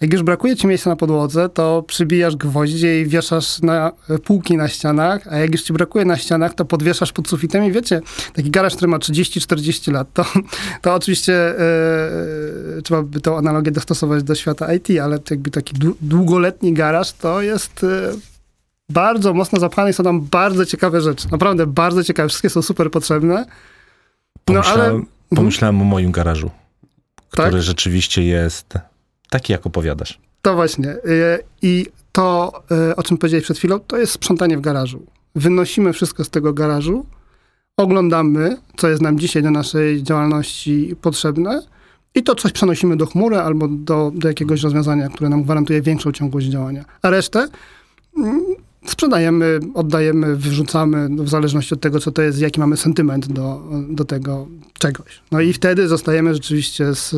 [0.01, 3.91] Jak już brakuje ci miejsca na podłodze, to przybijasz gwoździe i wieszasz na
[4.23, 7.71] półki na ścianach, a jak już ci brakuje na ścianach, to podwieszasz pod sufitem i
[7.71, 8.01] wiecie,
[8.33, 10.25] taki garaż, który ma 30-40 lat, to,
[10.81, 11.55] to oczywiście
[12.75, 17.41] yy, trzeba by tą analogię dostosować do świata IT, ale jakby taki długoletni garaż to
[17.41, 18.30] jest yy,
[18.91, 21.27] bardzo mocno zapchane i są tam bardzo ciekawe rzeczy.
[21.31, 22.29] Naprawdę bardzo ciekawe.
[22.29, 23.45] Wszystkie są super potrzebne.
[24.47, 25.01] No ale...
[25.35, 26.51] Pomyślałem o moim garażu,
[27.29, 27.61] który tak?
[27.61, 28.73] rzeczywiście jest
[29.29, 30.19] taki, jak opowiadasz.
[30.41, 30.89] To właśnie.
[30.89, 32.51] Y, I to,
[32.91, 35.05] y, o czym powiedziałeś przed chwilą, to jest sprzątanie w garażu.
[35.35, 37.05] Wynosimy wszystko z tego garażu,
[37.77, 41.61] oglądamy, co jest nam dzisiaj do naszej działalności potrzebne
[42.15, 46.11] i to coś przenosimy do chmury albo do, do jakiegoś rozwiązania, które nam gwarantuje większą
[46.11, 46.85] ciągłość działania.
[47.01, 47.47] A resztę
[48.17, 48.41] mm,
[48.85, 53.61] sprzedajemy, oddajemy, wyrzucamy, no, w zależności od tego, co to jest, jaki mamy sentyment do,
[53.89, 54.47] do tego
[54.79, 55.21] czegoś.
[55.31, 57.15] No i wtedy zostajemy rzeczywiście z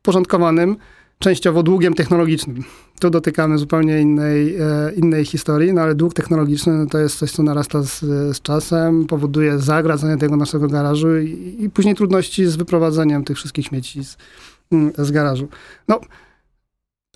[0.00, 0.76] uporządkowanym,
[1.18, 2.64] częściowo długiem technologicznym.
[3.00, 7.30] Tu dotykamy zupełnie innej, e, innej historii, no ale dług technologiczny no to jest coś,
[7.30, 8.00] co narasta z,
[8.36, 13.66] z czasem, powoduje zagradzenie tego naszego garażu i, i, później trudności z wyprowadzeniem tych wszystkich
[13.66, 14.16] śmieci z,
[14.98, 15.48] z garażu.
[15.88, 16.00] No,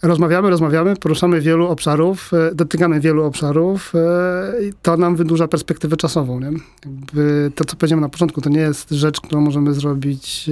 [0.03, 5.97] Rozmawiamy, rozmawiamy, poruszamy wielu obszarów, e, dotykamy wielu obszarów e, i to nam wydłuża perspektywę
[5.97, 6.41] czasową.
[6.41, 6.51] Nie?
[6.87, 10.51] Jakby to, co powiedziałem na początku, to nie jest rzecz, którą możemy zrobić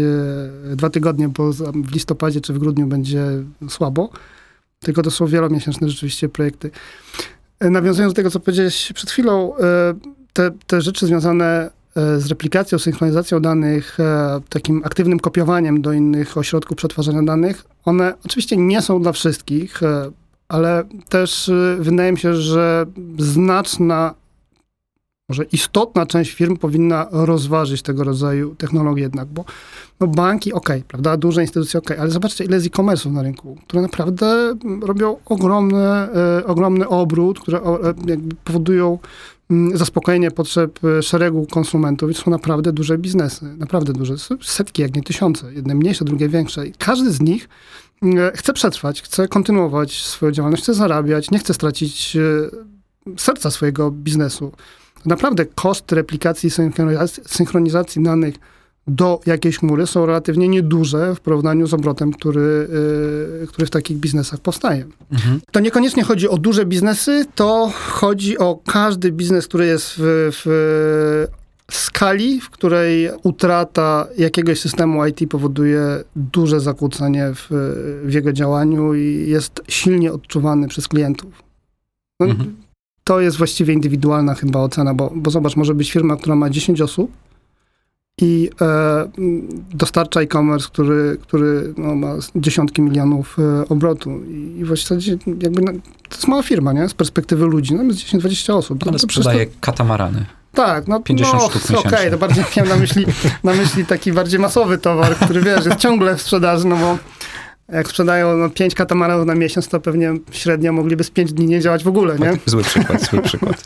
[0.73, 3.27] e, dwa tygodnie, bo w listopadzie czy w grudniu będzie
[3.69, 4.11] słabo,
[4.81, 6.71] tylko to są wielomiesięczne rzeczywiście projekty.
[7.61, 9.53] Nawiązując do tego, co powiedziałeś przed chwilą,
[10.33, 16.77] te, te rzeczy związane z replikacją, synchronizacją danych, e, takim aktywnym kopiowaniem do innych ośrodków
[16.77, 20.11] przetwarzania danych, one oczywiście nie są dla wszystkich, e,
[20.49, 22.87] ale też wydaje mi się, że
[23.19, 24.15] znaczna,
[25.29, 29.45] może istotna część firm powinna rozważyć tego rodzaju technologie jednak, bo
[30.01, 33.83] no banki ok, prawda, duże instytucje ok, ale zobaczcie ile jest e-commerce'ów na rynku, które
[33.83, 36.09] naprawdę robią ogromny,
[36.47, 37.61] ogromny obrót, które
[38.45, 38.99] powodują Mm,
[39.75, 44.97] zaspokojenie potrzeb e, szeregu konsumentów i to są naprawdę duże biznesy, naprawdę duże, setki, jak
[44.97, 46.67] nie tysiące, jedne mniejsze, drugie większe.
[46.67, 47.49] I każdy z nich
[48.03, 52.21] mm, e, chce przetrwać, chce kontynuować swoją działalność, chce zarabiać, nie chce stracić e,
[53.17, 54.53] serca swojego biznesu.
[55.05, 56.51] Naprawdę koszt replikacji,
[57.27, 58.35] synchronizacji danych
[58.87, 62.69] do jakiejś chmury są relatywnie nieduże w porównaniu z obrotem, który,
[63.41, 64.85] yy, który w takich biznesach powstaje.
[65.13, 65.41] Mhm.
[65.53, 71.45] To niekoniecznie chodzi o duże biznesy, to chodzi o każdy biznes, który jest w, w
[71.71, 75.81] skali, w której utrata jakiegoś systemu IT powoduje
[76.17, 77.47] duże zakłócenie w,
[78.05, 81.43] w jego działaniu i jest silnie odczuwany przez klientów.
[82.21, 82.57] No, mhm.
[83.05, 86.81] To jest właściwie indywidualna chyba ocena, bo, bo zobacz, może być firma, która ma 10
[86.81, 87.11] osób,
[88.21, 89.09] i e,
[89.75, 94.25] dostarcza e-commerce, który, który no, ma dziesiątki milionów e, obrotu.
[94.25, 95.73] I, I właściwie jakby no,
[96.09, 96.89] to jest mała firma, nie?
[96.89, 98.83] Z perspektywy ludzi, no jest 10-20 osób.
[98.83, 99.53] Ale no, sprzedaje to...
[99.61, 100.27] katamarany.
[100.53, 103.07] Tak, no, 50 no, sztuk okej, okay, to bardziej miałem na myśli,
[103.45, 106.99] na myśli taki bardziej masowy towar, który wiesz, jest ciągle w sprzedaży, no bo
[107.69, 111.61] jak sprzedają no, 5 katamarów na miesiąc, to pewnie średnio mogliby z 5 dni nie
[111.61, 112.33] działać w ogóle, nie?
[112.47, 113.65] Zły przykład, zły przykład.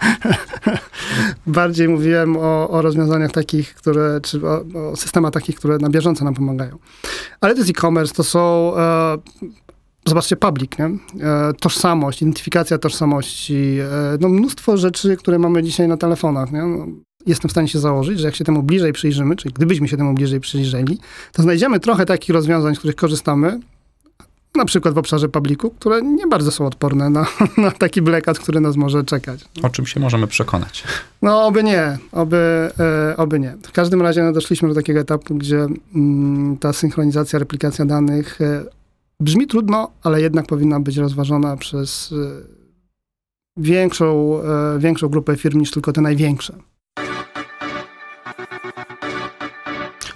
[1.46, 6.24] Bardziej mówiłem o, o rozwiązaniach takich, które, czy o, o, systemach takich, które na bieżąco
[6.24, 6.78] nam pomagają.
[7.40, 8.72] Ale to jest e-commerce, to są...
[8.76, 9.18] E,
[10.06, 10.84] zobaczcie, public, nie?
[10.84, 16.62] E, tożsamość, identyfikacja tożsamości, e, no mnóstwo rzeczy, które mamy dzisiaj na telefonach, nie?
[17.26, 20.14] Jestem w stanie się założyć, że jak się temu bliżej przyjrzymy, czyli gdybyśmy się temu
[20.14, 20.98] bliżej przyjrzeli,
[21.32, 23.61] to znajdziemy trochę takich rozwiązań, z których korzystamy,
[24.59, 27.27] na przykład w obszarze publiku, które nie bardzo są odporne na,
[27.59, 29.44] na taki blackout, który nas może czekać.
[29.62, 30.85] O czym się możemy przekonać?
[31.23, 32.71] No, oby nie, oby,
[33.11, 33.57] e, oby nie.
[33.62, 38.64] W każdym razie no, doszliśmy do takiego etapu, gdzie mm, ta synchronizacja, replikacja danych e,
[39.21, 42.59] brzmi trudno, ale jednak powinna być rozważona przez e,
[43.57, 44.40] większą,
[44.79, 46.53] większą grupę firm niż tylko te największe.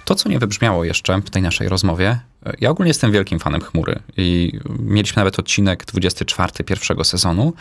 [0.05, 2.19] To, co nie wybrzmiało jeszcze w tej naszej rozmowie,
[2.61, 7.53] ja ogólnie jestem wielkim fanem chmury i mieliśmy nawet odcinek 24 pierwszego sezonu,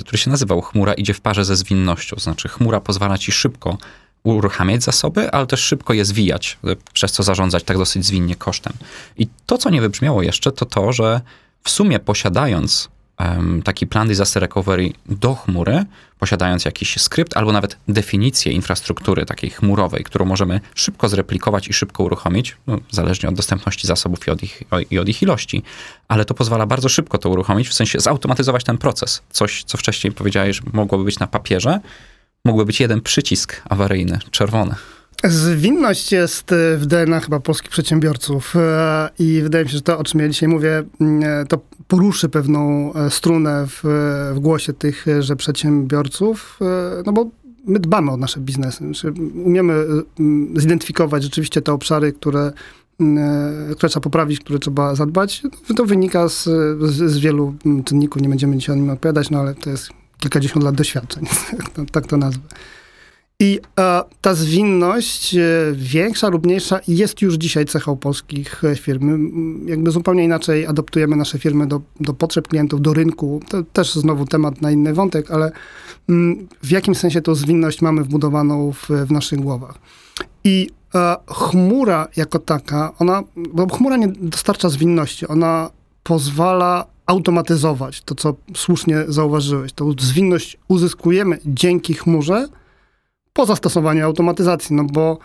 [0.00, 2.16] który się nazywał Chmura idzie w parze ze zwinnością.
[2.16, 3.78] Znaczy, chmura pozwala ci szybko
[4.22, 6.58] uruchamiać zasoby, ale też szybko je zwijać,
[6.92, 8.72] przez co zarządzać tak dosyć zwinnie kosztem.
[9.18, 11.20] I to, co nie wybrzmiało jeszcze, to to, że
[11.64, 12.88] w sumie posiadając
[13.64, 15.84] taki plan disaster recovery do chmury,
[16.18, 22.02] posiadając jakiś skrypt albo nawet definicję infrastruktury takiej chmurowej, którą możemy szybko zreplikować i szybko
[22.02, 25.62] uruchomić, no, zależnie od dostępności zasobów i od, ich, i od ich ilości.
[26.08, 29.22] Ale to pozwala bardzo szybko to uruchomić, w sensie zautomatyzować ten proces.
[29.30, 31.80] Coś, co wcześniej powiedziałeś, mogłoby być na papierze,
[32.44, 34.74] mógłby być jeden przycisk awaryjny, czerwony.
[35.24, 39.98] Zwinność jest e, w DNA chyba polskich przedsiębiorców e, i wydaje mi się, że to,
[39.98, 43.80] o czym ja dzisiaj mówię, mm, e, to poruszy pewną strunę w,
[44.34, 46.60] w głosie tychże przedsiębiorców,
[47.06, 47.30] no bo
[47.64, 48.78] my dbamy o nasze biznesy.
[48.78, 49.12] Znaczy,
[49.44, 49.84] umiemy
[50.56, 52.52] zidentyfikować rzeczywiście te obszary, które,
[53.70, 55.42] które trzeba poprawić, które trzeba zadbać.
[55.76, 56.44] To wynika z,
[56.80, 57.54] z, z wielu
[57.84, 61.26] czynników, nie będziemy dzisiaj o nim odpowiadać, no ale to jest kilkadziesiąt lat doświadczeń,
[61.92, 62.42] tak to nazwę.
[63.42, 65.40] I e, ta zwinność, e,
[65.72, 69.28] większa lub mniejsza, jest już dzisiaj cechą polskich e, firm.
[69.66, 73.40] Jakby zupełnie inaczej adaptujemy nasze firmy do, do potrzeb klientów, do rynku.
[73.48, 75.52] To też znowu temat na inny wątek, ale
[76.62, 79.74] w jakim sensie tą zwinność mamy wbudowaną w, w naszych głowach.
[80.44, 83.22] I e, chmura jako taka, ona,
[83.54, 85.70] bo chmura nie dostarcza zwinności, ona
[86.02, 89.72] pozwala automatyzować to, co słusznie zauważyłeś.
[89.72, 92.48] Tą zwinność uzyskujemy dzięki chmurze,
[93.32, 95.18] po zastosowaniu automatyzacji, no bo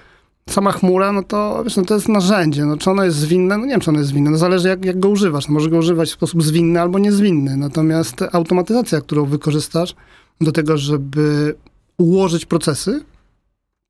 [0.49, 2.65] sama chmura, no to wiesz, no to jest narzędzie.
[2.65, 3.57] No, czy ono jest zwinne?
[3.57, 4.31] No nie wiem, czy ono jest zwinne.
[4.31, 5.47] No zależy, jak, jak go używasz.
[5.47, 7.57] No, może go używać w sposób zwinny albo niezwinny.
[7.57, 9.95] Natomiast automatyzacja, którą wykorzystasz
[10.41, 11.55] do tego, żeby
[11.97, 13.03] ułożyć procesy,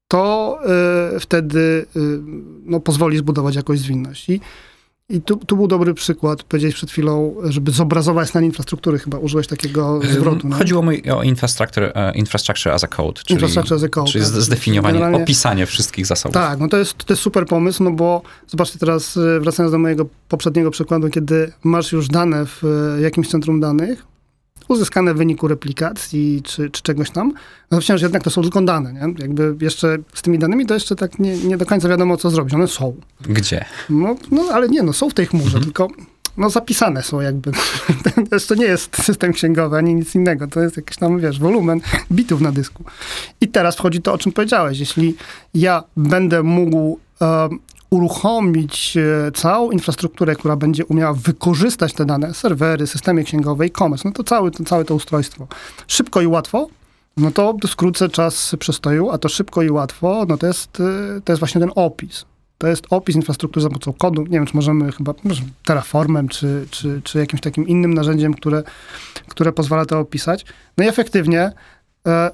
[0.08, 0.60] to
[1.16, 1.60] y, wtedy
[1.96, 2.20] y,
[2.66, 4.30] no, pozwoli zbudować jakąś zwinność.
[4.30, 4.42] I
[5.10, 9.48] i tu, tu, był dobry przykład, powiedziałeś przed chwilą, żeby zobrazować stan infrastruktury, chyba użyłeś
[9.48, 10.50] takiego zwrotu.
[10.52, 14.34] Chodziło mi o infrastructure, infrastructure as a code, czyli, infrastructure as a code, czyli tak.
[14.34, 16.34] zdefiniowanie, Generalnie, opisanie wszystkich zasobów.
[16.34, 19.78] Tak, no to jest, to jest super pomysł, no bo zobaczcie teraz, e, wracając do
[19.78, 22.64] mojego poprzedniego przykładu, kiedy masz już dane w
[22.98, 24.06] e, jakimś centrum danych,
[24.68, 27.34] uzyskane w wyniku replikacji czy, czy czegoś tam,
[27.72, 29.14] no wciąż jednak to są tylko dane, nie?
[29.18, 32.54] Jakby jeszcze z tymi danymi to jeszcze tak nie, nie do końca wiadomo, co zrobić.
[32.54, 32.96] One są.
[33.22, 33.66] Gdzie?
[33.90, 35.64] No, no ale nie, no są w tej chmurze, mhm.
[35.64, 35.88] tylko
[36.38, 37.52] no zapisane są jakby.
[38.48, 40.48] to nie jest system księgowy, ani nic innego.
[40.48, 42.84] To jest jakiś tam, wiesz, wolumen bitów na dysku.
[43.42, 44.80] I teraz wchodzi to, o czym powiedziałeś.
[44.80, 45.16] Jeśli
[45.54, 47.00] ja będę mógł
[47.90, 54.12] uruchomić e, całą infrastrukturę, która będzie umiała wykorzystać te dane, serwery, systemy księgowe, e-commerce, no
[54.12, 55.48] to całe, to całe to ustrojstwo.
[55.88, 56.68] Szybko i łatwo,
[57.18, 61.32] no to skrócę czas przestoju, a to szybko i łatwo, no to jest, e, to
[61.34, 62.26] jest właśnie ten opis.
[62.58, 64.22] To jest opis infrastruktury za pomocą kodu.
[64.22, 68.64] Nie wiem, czy możemy chyba może Terraformem, czy, czy, czy jakimś takim innym narzędziem, które,
[69.28, 70.46] które pozwala to opisać.
[70.78, 71.52] No i efektywnie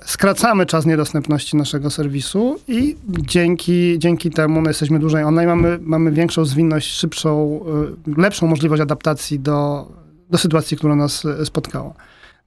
[0.06, 6.12] skracamy czas niedostępności naszego serwisu i dzięki, dzięki temu no, jesteśmy dłużej online, mamy, mamy
[6.12, 7.60] większą zwinność, szybszą,
[8.18, 9.88] e, lepszą możliwość adaptacji do,
[10.30, 11.94] do sytuacji, która nas e, spotkała.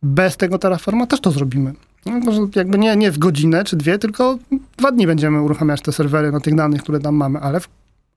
[0.02, 1.72] Bez tego Terraforma też to zrobimy.
[2.06, 4.38] No, może jakby nie, nie w godzinę czy dwie, tylko
[4.76, 7.68] dwa dni będziemy uruchamiać te serwery na tych danych, które tam mamy, ale, w,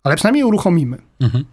[0.03, 0.97] ale przynajmniej uruchomimy.
[1.19, 1.45] Mhm.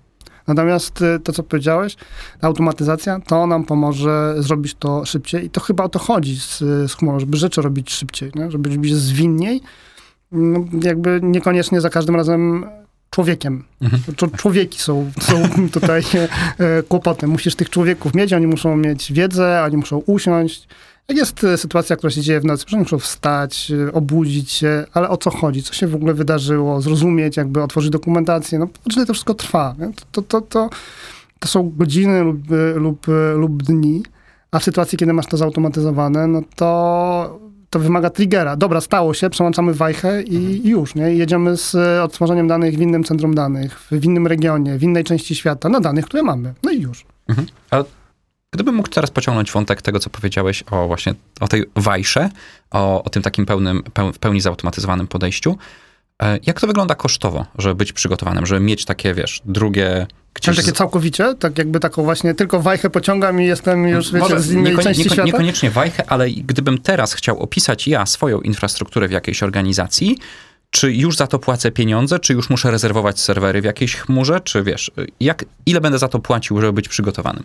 [0.46, 1.96] Natomiast y, to, co powiedziałeś,
[2.42, 6.58] automatyzacja, to nam pomoże zrobić to szybciej i to chyba o to chodzi z,
[6.90, 8.50] z chmurą, żeby rzeczy robić szybciej, nie?
[8.50, 9.60] żeby być zwinniej,
[10.32, 12.66] no, jakby niekoniecznie za każdym razem
[13.10, 13.64] człowiekiem.
[13.80, 14.02] Mhm.
[14.36, 15.42] Człowieki są, są
[15.72, 16.02] tutaj
[16.58, 17.30] e, kłopotem.
[17.30, 20.68] Musisz tych człowieków mieć, oni muszą mieć wiedzę, oni muszą usiąść,
[21.08, 25.08] jest e, sytuacja, która się dzieje w nocy, że muszą wstać, e, obudzić się, ale
[25.08, 25.62] o co chodzi?
[25.62, 26.80] Co się w ogóle wydarzyło?
[26.80, 28.58] Zrozumieć, jakby otworzyć dokumentację.
[28.58, 29.74] No, ile to wszystko trwa?
[30.12, 30.70] To, to, to,
[31.38, 34.02] to są godziny lub, e, lub, lub dni,
[34.50, 37.40] a w sytuacji, kiedy masz to zautomatyzowane, no to
[37.70, 38.56] to wymaga triggera.
[38.56, 40.66] Dobra, stało się, przełączamy wajchę i mhm.
[40.66, 41.14] już, nie?
[41.14, 45.34] I jedziemy z odtworzeniem danych w innym centrum danych, w innym regionie, w innej części
[45.34, 46.54] świata, na danych, które mamy.
[46.62, 47.04] No i już.
[47.28, 47.48] Mhm.
[47.70, 47.84] A
[48.52, 52.30] Gdybym mógł teraz pociągnąć wątek tego, co powiedziałeś o właśnie o tej wajsze,
[52.70, 53.82] o, o tym takim pełnym,
[54.14, 55.58] w pełni zautomatyzowanym podejściu,
[56.22, 60.06] e, jak to wygląda kosztowo, żeby być przygotowanym, żeby mieć takie, wiesz, drugie...
[60.34, 60.56] Gdzieś...
[60.56, 61.34] takie całkowicie?
[61.34, 64.84] Tak jakby taką właśnie, tylko wajchę pociągam i jestem już, wiecie, Może z innej niekon-
[64.84, 65.22] części świata?
[65.22, 70.18] Niekoniecznie wajchę, ale gdybym teraz chciał opisać ja swoją infrastrukturę w jakiejś organizacji,
[70.70, 74.62] czy już za to płacę pieniądze, czy już muszę rezerwować serwery w jakiejś chmurze, czy
[74.62, 74.90] wiesz,
[75.20, 77.42] jak, ile będę za to płacił, żeby być przygotowanym?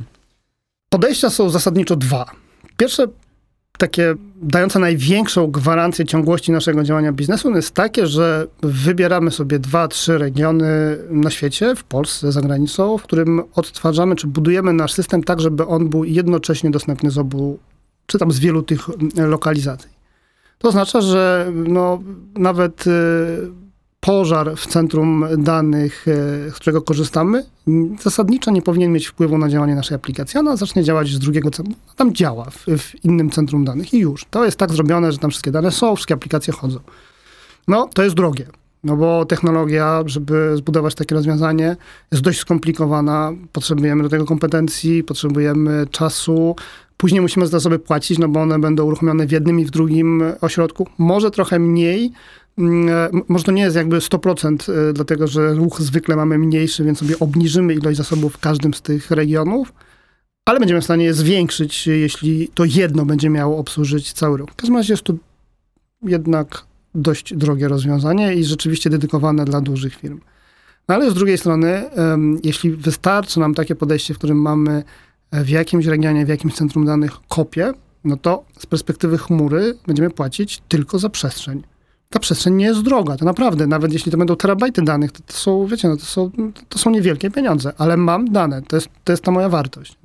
[0.94, 2.26] Podejścia są zasadniczo dwa.
[2.78, 3.08] Pierwsze,
[3.78, 10.18] takie dające największą gwarancję ciągłości naszego działania biznesu jest takie, że wybieramy sobie dwa, trzy
[10.18, 15.42] regiony na świecie, w Polsce, za granicą, w którym odtwarzamy, czy budujemy nasz system tak,
[15.42, 17.60] żeby on był jednocześnie dostępny z obu,
[18.06, 18.82] czy tam z wielu tych
[19.16, 19.90] lokalizacji.
[20.58, 22.04] To oznacza, że no,
[22.36, 22.92] nawet y,
[24.02, 27.46] pożar w centrum danych, e, z którego korzystamy,
[28.02, 30.40] zasadniczo nie powinien mieć wpływu na działanie naszej aplikacji.
[30.40, 31.76] Ona zacznie działać z drugiego centrum.
[31.96, 34.26] Tam działa w, w, innym centrum danych i już.
[34.26, 36.80] To jest tak zrobione, że tam wszystkie dane są, wszystkie aplikacje chodzą.
[37.68, 38.46] No, to jest drogie.
[38.84, 41.76] No bo technologia, żeby zbudować takie rozwiązanie,
[42.12, 43.32] jest dość skomplikowana.
[43.52, 46.56] Potrzebujemy do tego kompetencji, potrzebujemy czasu.
[46.98, 50.24] Później musimy za sobie płacić, no bo one będą uruchomione w jednym i w drugim
[50.42, 50.88] ośrodku.
[50.98, 52.12] Może trochę mniej,
[53.28, 57.20] może to nie jest jakby 100%, e, dlatego że ruch zwykle mamy mniejszy, więc sobie
[57.20, 59.74] obniżymy ilość zasobów w każdym z tych regionów,
[60.46, 64.50] ale będziemy w stanie je zwiększyć, jeśli to jedno będzie miało obsłużyć cały ruch.
[64.52, 65.14] W każdym razie jest to
[66.04, 66.64] jednak
[66.96, 70.20] dość drogie rozwiązanie i rzeczywiście dedykowane dla dużych firm.
[70.88, 71.90] No ale z drugiej strony,
[72.44, 74.84] jeśli wystarczy nam takie podejście, w którym mamy
[75.32, 80.62] w jakimś regionie, w jakimś centrum danych kopię, no to z perspektywy chmury będziemy płacić
[80.68, 81.64] tylko za przestrzeń.
[82.12, 85.34] Ta przestrzeń nie jest droga, to naprawdę, nawet jeśli to będą terabajty danych, to, to
[85.34, 86.32] są, wiecie, no to są,
[86.70, 89.98] to są niewielkie pieniądze, ale mam dane, to jest, to jest ta moja wartość.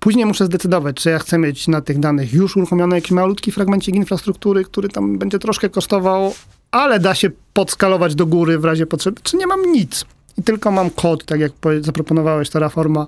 [0.00, 3.94] Później muszę zdecydować, czy ja chcę mieć na tych danych już uruchomiony jakiś malutki fragmencik
[3.94, 6.34] infrastruktury, który tam będzie troszkę kosztował,
[6.70, 10.04] ale da się podskalować do góry w razie potrzeby, czy nie mam nic.
[10.38, 13.06] I tylko mam kod, tak jak zaproponowałeś, Terraforma,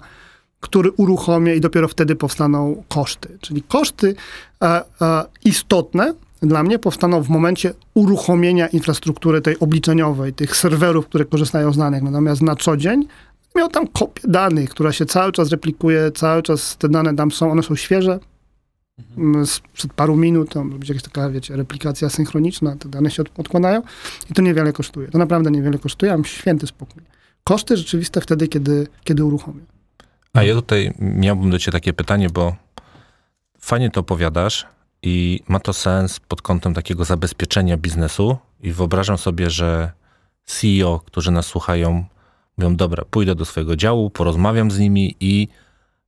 [0.60, 3.38] który uruchomię i dopiero wtedy powstaną koszty.
[3.40, 4.14] Czyli koszty
[4.62, 4.66] e,
[5.00, 11.72] e, istotne dla mnie powstaną w momencie uruchomienia infrastruktury tej obliczeniowej, tych serwerów, które korzystają
[11.72, 12.02] z danych.
[12.02, 13.06] Natomiast na co dzień
[13.56, 17.52] miał tam kopię danych, która się cały czas replikuje, cały czas te dane tam są,
[17.52, 18.18] one są świeże.
[18.98, 19.46] Mhm.
[19.46, 23.82] Sprzed paru minut, być jakaś taka, wiecie, replikacja synchroniczna, te dane się odkładają
[24.30, 25.08] i to niewiele kosztuje.
[25.08, 27.02] To naprawdę niewiele kosztuje, mam święty spokój.
[27.44, 29.60] Koszty rzeczywiste wtedy, kiedy, kiedy uruchomię.
[30.32, 32.56] A ja tutaj miałbym do ciebie takie pytanie, bo
[33.58, 34.66] fajnie to opowiadasz
[35.02, 39.92] i ma to sens pod kątem takiego zabezpieczenia biznesu i wyobrażam sobie, że
[40.44, 42.04] CEO, którzy nas słuchają,
[42.58, 45.48] mówią, dobra, pójdę do swojego działu, porozmawiam z nimi i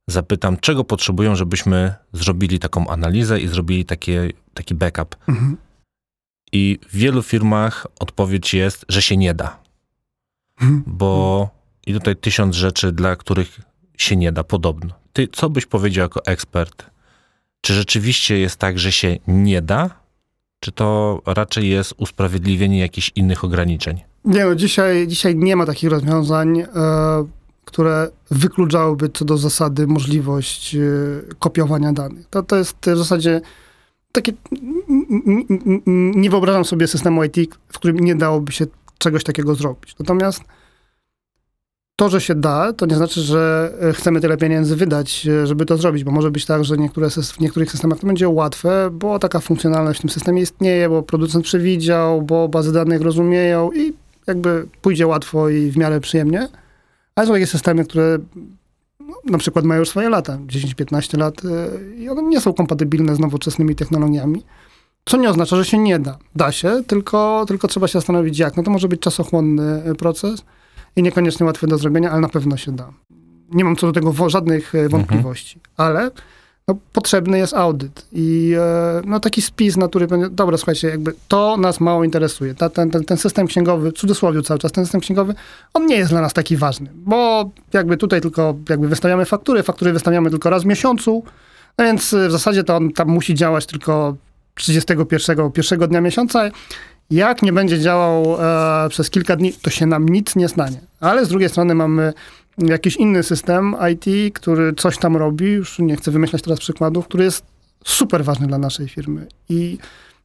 [0.07, 5.15] zapytam, czego potrzebują, żebyśmy zrobili taką analizę i zrobili takie, taki backup.
[5.27, 5.57] Mhm.
[6.51, 9.59] I w wielu firmach odpowiedź jest, że się nie da.
[10.61, 10.83] Mhm.
[10.87, 11.49] Bo
[11.87, 13.59] i tutaj tysiąc rzeczy, dla których
[13.97, 14.89] się nie da, podobno.
[15.13, 16.85] Ty, co byś powiedział jako ekspert?
[17.61, 19.89] Czy rzeczywiście jest tak, że się nie da?
[20.59, 24.01] Czy to raczej jest usprawiedliwienie jakichś innych ograniczeń?
[24.25, 26.65] Nie no, dzisiaj, dzisiaj nie ma takich rozwiązań, e,
[27.65, 30.79] które wykluczałyby co do zasady możliwość e,
[31.39, 32.27] kopiowania danych.
[32.29, 33.41] To, to jest w zasadzie
[34.11, 34.33] takie...
[36.15, 37.37] Nie wyobrażam sobie systemu IT,
[37.67, 38.65] w którym nie dałoby się
[38.97, 39.95] czegoś takiego zrobić.
[39.99, 40.43] Natomiast
[42.01, 45.65] to, że się da, to nie znaczy, że e, chcemy tyle pieniędzy wydać, e, żeby
[45.65, 49.19] to zrobić, bo może być tak, że niektóre, w niektórych systemach to będzie łatwe, bo
[49.19, 53.93] taka funkcjonalność w tym systemie istnieje, bo producent przewidział, bo bazy danych rozumieją i
[54.27, 56.47] jakby pójdzie łatwo i w miarę przyjemnie.
[57.15, 58.17] Ale są takie systemy, które
[58.99, 63.15] no, na przykład mają już swoje lata, 10-15 lat e, i one nie są kompatybilne
[63.15, 64.43] z nowoczesnymi technologiami.
[65.05, 66.17] Co nie oznacza, że się nie da.
[66.35, 68.57] Da się, tylko, tylko trzeba się zastanowić jak.
[68.57, 70.43] No to może być czasochłonny proces
[70.95, 72.93] i niekoniecznie łatwy do zrobienia, ale na pewno się da.
[73.51, 75.89] Nie mam co do tego żadnych e, wątpliwości, mhm.
[75.97, 76.11] ale
[76.67, 81.57] no, potrzebny jest audyt i e, no, taki spis natury będzie, dobra, słuchajcie, jakby to
[81.57, 82.55] nas mało interesuje.
[82.55, 85.35] Ta, ten, ten, ten system księgowy, w cudzysłowie cały czas, ten system księgowy,
[85.73, 89.93] on nie jest dla nas taki ważny, bo jakby tutaj tylko jakby wystawiamy faktury, faktury
[89.93, 91.23] wystawiamy tylko raz w miesiącu,
[91.77, 94.15] no więc w zasadzie to on tam musi działać tylko
[94.55, 96.51] 31 pierwszego dnia miesiąca
[97.11, 98.37] jak nie będzie działał
[98.85, 100.81] e, przez kilka dni, to się nam nic nie stanie.
[100.99, 102.13] Ale z drugiej strony mamy
[102.57, 107.23] jakiś inny system IT, który coś tam robi, już nie chcę wymyślać teraz przykładów, który
[107.23, 107.45] jest
[107.85, 109.27] super ważny dla naszej firmy.
[109.49, 109.77] I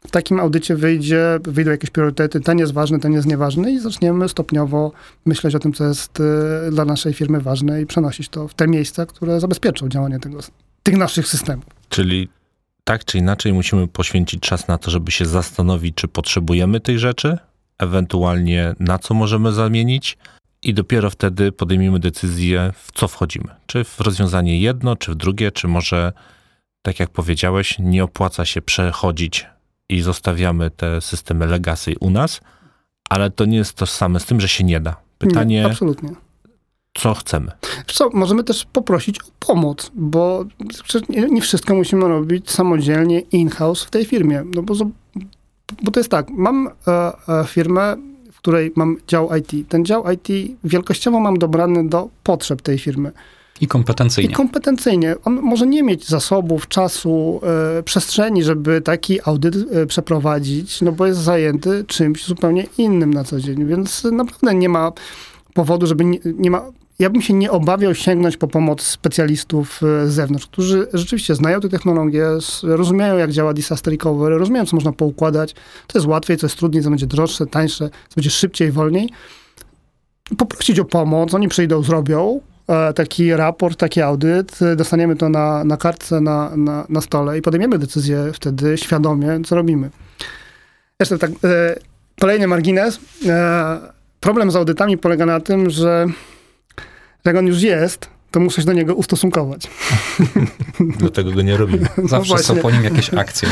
[0.07, 4.28] w takim audycie wyjdzie, wyjdą jakieś priorytety, ten jest ważny, ten jest nieważny i zaczniemy
[4.28, 4.93] stopniowo
[5.26, 8.68] myśleć o tym, co jest e, dla naszej firmy ważne i przenosić to w te
[8.68, 10.39] miejsca, które zabezpieczą działanie tego,
[10.82, 11.64] tych naszych systemów.
[11.89, 12.28] Czyli
[12.89, 17.39] tak czy inaczej musimy poświęcić czas na to, żeby się zastanowić, czy potrzebujemy tej rzeczy,
[17.78, 20.18] ewentualnie na co możemy zamienić,
[20.62, 23.49] i dopiero wtedy podejmiemy decyzję, w co wchodzimy.
[23.66, 26.12] Czy w rozwiązanie jedno, czy w drugie, czy może,
[26.82, 29.47] tak jak powiedziałeś, nie opłaca się przechodzić
[29.89, 32.41] i zostawiamy te systemy legacy u nas,
[33.11, 34.97] ale to nie jest tożsame z tym, że się nie da.
[35.18, 35.57] Pytanie.
[35.57, 36.26] Nie, absolutnie
[36.97, 37.53] co chcemy.
[37.86, 40.44] Co, możemy też poprosić o pomoc, bo
[41.30, 44.42] nie wszystko musimy robić samodzielnie in-house w tej firmie.
[44.55, 44.74] No bo,
[45.82, 47.97] bo to jest tak, mam e, e, firmę,
[48.32, 49.68] w której mam dział IT.
[49.68, 53.12] Ten dział IT wielkościowo mam dobrany do potrzeb tej firmy.
[53.61, 54.30] I kompetencyjnie.
[54.30, 55.14] I kompetencyjnie.
[55.24, 57.40] On może nie mieć zasobów, czasu,
[57.78, 63.24] e, przestrzeni, żeby taki audyt e, przeprowadzić, no bo jest zajęty czymś zupełnie innym na
[63.24, 64.92] co dzień, więc naprawdę nie ma
[65.55, 66.62] powodu, żeby nie, nie ma
[66.99, 71.61] ja bym się nie obawiał sięgnąć po pomoc specjalistów e, z zewnątrz, którzy rzeczywiście znają
[71.61, 72.26] te technologie,
[72.62, 75.55] rozumieją jak działa disaster recovery, rozumieją co można poukładać,
[75.88, 79.09] co jest łatwiej, co jest trudniej, co będzie droższe, tańsze, co będzie szybciej, wolniej.
[80.38, 85.64] Poprosić o pomoc, oni przyjdą, zrobią e, taki raport, taki audyt, e, dostaniemy to na,
[85.64, 89.90] na kartce, na, na, na stole i podejmiemy decyzję wtedy świadomie, co robimy.
[91.01, 91.30] Jeszcze tak,
[92.20, 93.01] kolejny margines.
[94.20, 96.07] Problem z audytami polega na tym, że
[97.27, 99.70] jak on już jest, to muszę się do niego ustosunkować.
[100.99, 101.87] Dlatego go nie robimy.
[102.03, 103.49] No Zawsze no są po nim jakieś akcje.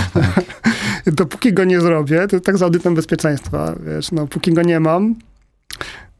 [1.07, 5.14] Dopóki go nie zrobię, to tak z audytem bezpieczeństwa, wiesz, no póki go nie mam,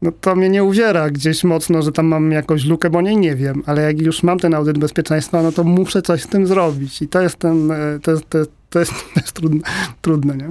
[0.01, 3.35] no to mnie nie uwiera gdzieś mocno, że tam mam jakąś lukę, bo nie, nie
[3.35, 7.01] wiem, ale jak już mam ten audyt bezpieczeństwa, no to muszę coś z tym zrobić
[7.01, 9.61] i to jest ten, e, to jest, to jest, to jest, to jest trudne,
[10.01, 10.49] trudne, nie?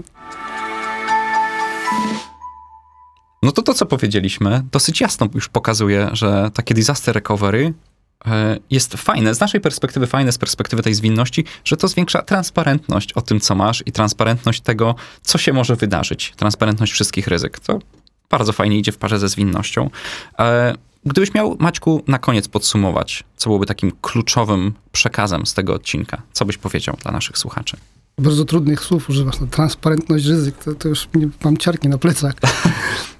[3.45, 7.74] No to to, co powiedzieliśmy, dosyć jasno już pokazuje, że takie disaster recovery
[8.26, 13.12] e, jest fajne, z naszej perspektywy fajne, z perspektywy tej zwinności, że to zwiększa transparentność
[13.12, 16.32] o tym, co masz i transparentność tego, co się może wydarzyć.
[16.36, 17.61] Transparentność wszystkich ryzyk.
[17.61, 17.78] To
[18.30, 19.90] bardzo fajnie idzie w parze ze zwinnością.
[20.38, 20.74] E,
[21.05, 26.45] gdybyś miał, Maćku, na koniec podsumować, co byłoby takim kluczowym przekazem z tego odcinka, co
[26.45, 27.76] byś powiedział dla naszych słuchaczy?
[28.18, 31.09] Bardzo trudnych słów używasz, no, transparentność ryzyk, to, to już
[31.45, 32.34] mam ciarki na plecach.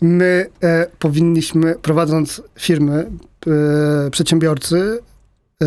[0.00, 3.10] My e, powinniśmy, prowadząc firmy,
[4.06, 4.98] e, przedsiębiorcy,
[5.62, 5.66] e,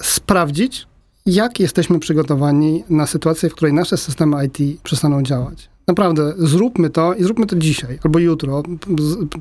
[0.00, 0.86] sprawdzić,
[1.26, 5.68] jak jesteśmy przygotowani na sytuację, w której nasze systemy IT przestaną działać.
[5.86, 8.62] Naprawdę, zróbmy to i zróbmy to dzisiaj albo jutro.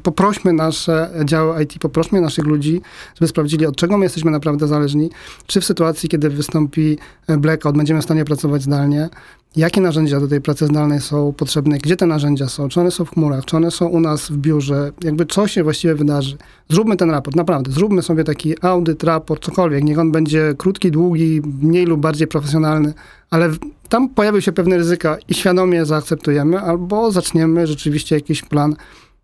[0.03, 2.81] Poprośmy nasze działy IT, poprośmy naszych ludzi,
[3.15, 5.09] żeby sprawdzili, od czego my jesteśmy naprawdę zależni.
[5.47, 6.97] Czy w sytuacji, kiedy wystąpi
[7.37, 9.09] blackout, będziemy w stanie pracować zdalnie,
[9.55, 13.05] jakie narzędzia do tej pracy zdalnej są potrzebne, gdzie te narzędzia są, czy one są
[13.05, 16.37] w chmurach, czy one są u nas w biurze, jakby co się właściwie wydarzy.
[16.69, 21.41] Zróbmy ten raport, naprawdę, zróbmy sobie taki audyt, raport, cokolwiek, niech on będzie krótki, długi,
[21.61, 22.93] mniej lub bardziej profesjonalny,
[23.29, 23.49] ale
[23.89, 28.75] tam pojawią się pewne ryzyka i świadomie zaakceptujemy, albo zaczniemy rzeczywiście jakiś plan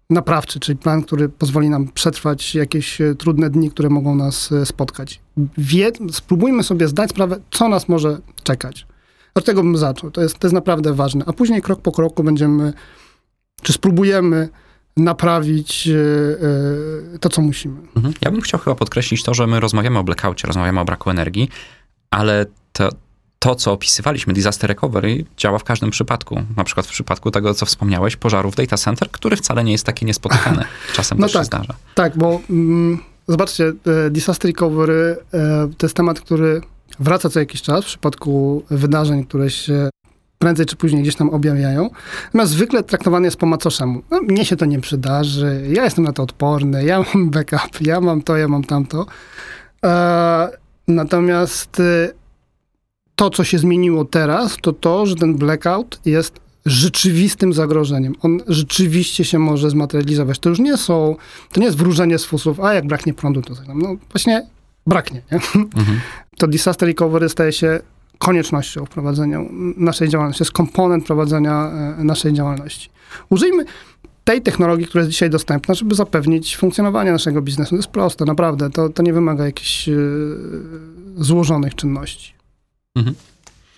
[0.09, 4.65] naprawczy, czyli plan, który pozwoli nam przetrwać jakieś e, trudne dni, które mogą nas e,
[4.65, 5.21] spotkać.
[5.57, 8.87] Wie, spróbujmy sobie zdać sprawę, co nas może czekać.
[9.35, 10.11] Od tego bym zaczął.
[10.11, 11.23] To jest, to jest naprawdę ważne.
[11.27, 12.73] A później krok po kroku będziemy,
[13.61, 14.49] czy spróbujemy
[14.97, 17.81] naprawić yy, to, co musimy.
[17.95, 18.13] Mhm.
[18.21, 21.49] Ja bym chciał chyba podkreślić to, że my rozmawiamy o blackoutie, rozmawiamy o braku energii,
[22.11, 22.89] ale to,
[23.39, 26.41] to, co opisywaliśmy, disaster recovery, działa w każdym przypadku.
[26.57, 30.05] Na przykład w przypadku tego, co wspomniałeś, pożarów data center, który wcale nie jest taki
[30.05, 30.63] niespotykany.
[30.95, 31.75] Czasem no też tak, się zdarza.
[31.95, 33.73] Tak, bo mm, zobaczcie,
[34.09, 35.17] disaster recovery
[35.77, 36.61] to jest temat, który
[36.99, 39.89] wraca co jakiś czas w przypadku wydarzeń, które się
[40.39, 41.89] prędzej czy później gdzieś tam objawiają.
[42.25, 44.01] Natomiast zwykle traktowany jest po macoszemu.
[44.11, 48.01] No, mnie się to nie przydarzy, ja jestem na to odporny, ja mam backup, ja
[48.01, 49.05] mam to, ja mam tamto.
[49.85, 50.49] E,
[50.87, 52.11] natomiast e,
[53.15, 58.15] to, co się zmieniło teraz, to to, że ten blackout jest rzeczywistym zagrożeniem.
[58.21, 60.39] On rzeczywiście się może zmaterializować.
[60.39, 61.15] To już nie są,
[61.51, 64.47] to nie jest wróżenie z fusów, a jak braknie prądu, to no właśnie
[64.89, 65.21] braknie.
[65.31, 65.37] Nie?
[65.37, 65.99] Mhm.
[66.37, 67.79] To disaster recovery staje się
[68.17, 72.89] koniecznością w prowadzeniu naszej działalności, jest komponent prowadzenia e, naszej działalności.
[73.29, 73.65] Użyjmy
[74.23, 77.69] tej technologii, która jest dzisiaj dostępna, żeby zapewnić funkcjonowanie naszego biznesu.
[77.69, 78.69] To jest proste, naprawdę.
[78.69, 79.95] To, to nie wymaga jakichś yy,
[81.17, 82.33] złożonych czynności.
[82.95, 83.15] Mhm.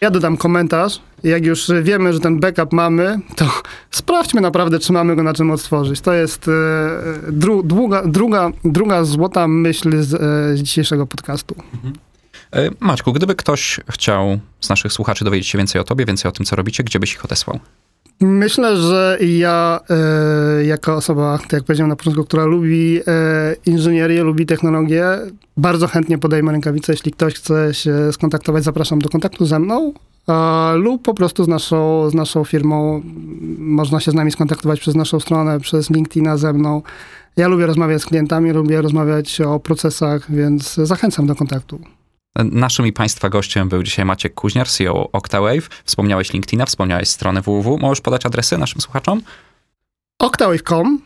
[0.03, 1.01] Ja dodam komentarz.
[1.23, 3.45] Jak już wiemy, że ten backup mamy, to
[3.91, 6.01] sprawdźmy naprawdę, czy mamy go na czym odtworzyć.
[6.01, 6.51] To jest e,
[7.31, 11.55] dru, druga, druga, druga złota myśl z, e, z dzisiejszego podcastu.
[11.73, 11.93] Mhm.
[12.53, 16.31] E, Maćku, gdyby ktoś chciał z naszych słuchaczy dowiedzieć się więcej o tobie, więcej o
[16.31, 17.59] tym, co robicie, gdzie byś ich odesłał?
[18.21, 24.23] Myślę, że ja e, jako osoba, tak jak powiedziałem na początku, która lubi e, inżynierię,
[24.23, 25.05] lubi technologię,
[25.57, 26.93] bardzo chętnie podejmę rękawicę.
[26.93, 29.93] Jeśli ktoś chce się skontaktować, zapraszam do kontaktu ze mną
[30.29, 33.01] e, lub po prostu z naszą, z naszą firmą.
[33.57, 36.81] Można się z nami skontaktować przez naszą stronę, przez LinkedIna ze mną.
[37.37, 41.79] Ja lubię rozmawiać z klientami, lubię rozmawiać o procesach, więc zachęcam do kontaktu.
[42.35, 45.69] Naszym i Państwa gościem był dzisiaj Maciek Kuźniar, CEO Octawave.
[45.85, 47.77] Wspomniałeś LinkedIna, wspomniałeś stronę www.
[47.77, 49.21] Możesz podać adresy naszym słuchaczom?
[50.19, 51.01] Octawave.com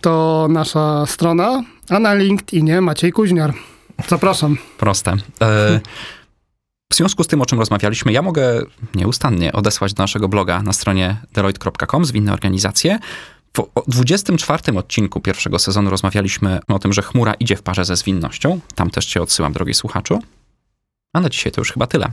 [0.00, 3.54] to nasza strona, a na LinkedInie Maciej Kuźniar.
[4.08, 4.56] Zapraszam.
[4.78, 5.12] Proste.
[5.42, 5.80] E,
[6.92, 8.62] w związku z tym, o czym rozmawialiśmy, ja mogę
[8.94, 12.98] nieustannie odesłać do naszego bloga na stronie deloitte.com, zwinne organizacje.
[13.56, 18.60] W 24 odcinku pierwszego sezonu rozmawialiśmy o tym, że chmura idzie w parze ze zwinnością.
[18.74, 20.22] Tam też cię odsyłam, drogi słuchaczu.
[21.18, 22.10] A na dzisiaj to już chyba tyle.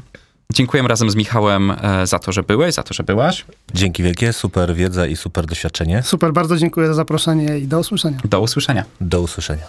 [0.53, 3.45] Dziękuję razem z Michałem e, za to, że byłeś, za to, że byłaś.
[3.73, 6.03] Dzięki wielkie, super wiedza i super doświadczenie.
[6.03, 8.17] Super, bardzo dziękuję za zaproszenie i do usłyszenia.
[8.23, 8.83] Do usłyszenia.
[9.01, 9.63] Do usłyszenia.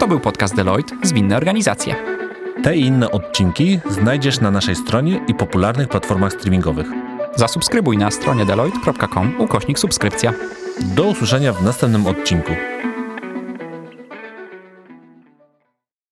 [0.00, 1.96] To był podcast Deloitte Zwinne Organizacje.
[2.62, 6.86] Te i inne odcinki znajdziesz na naszej stronie i popularnych platformach streamingowych.
[7.36, 10.32] Zasubskrybuj na stronie deloitte.com ukośnik subskrypcja.
[10.80, 12.52] Do usłyszenia w następnym odcinku.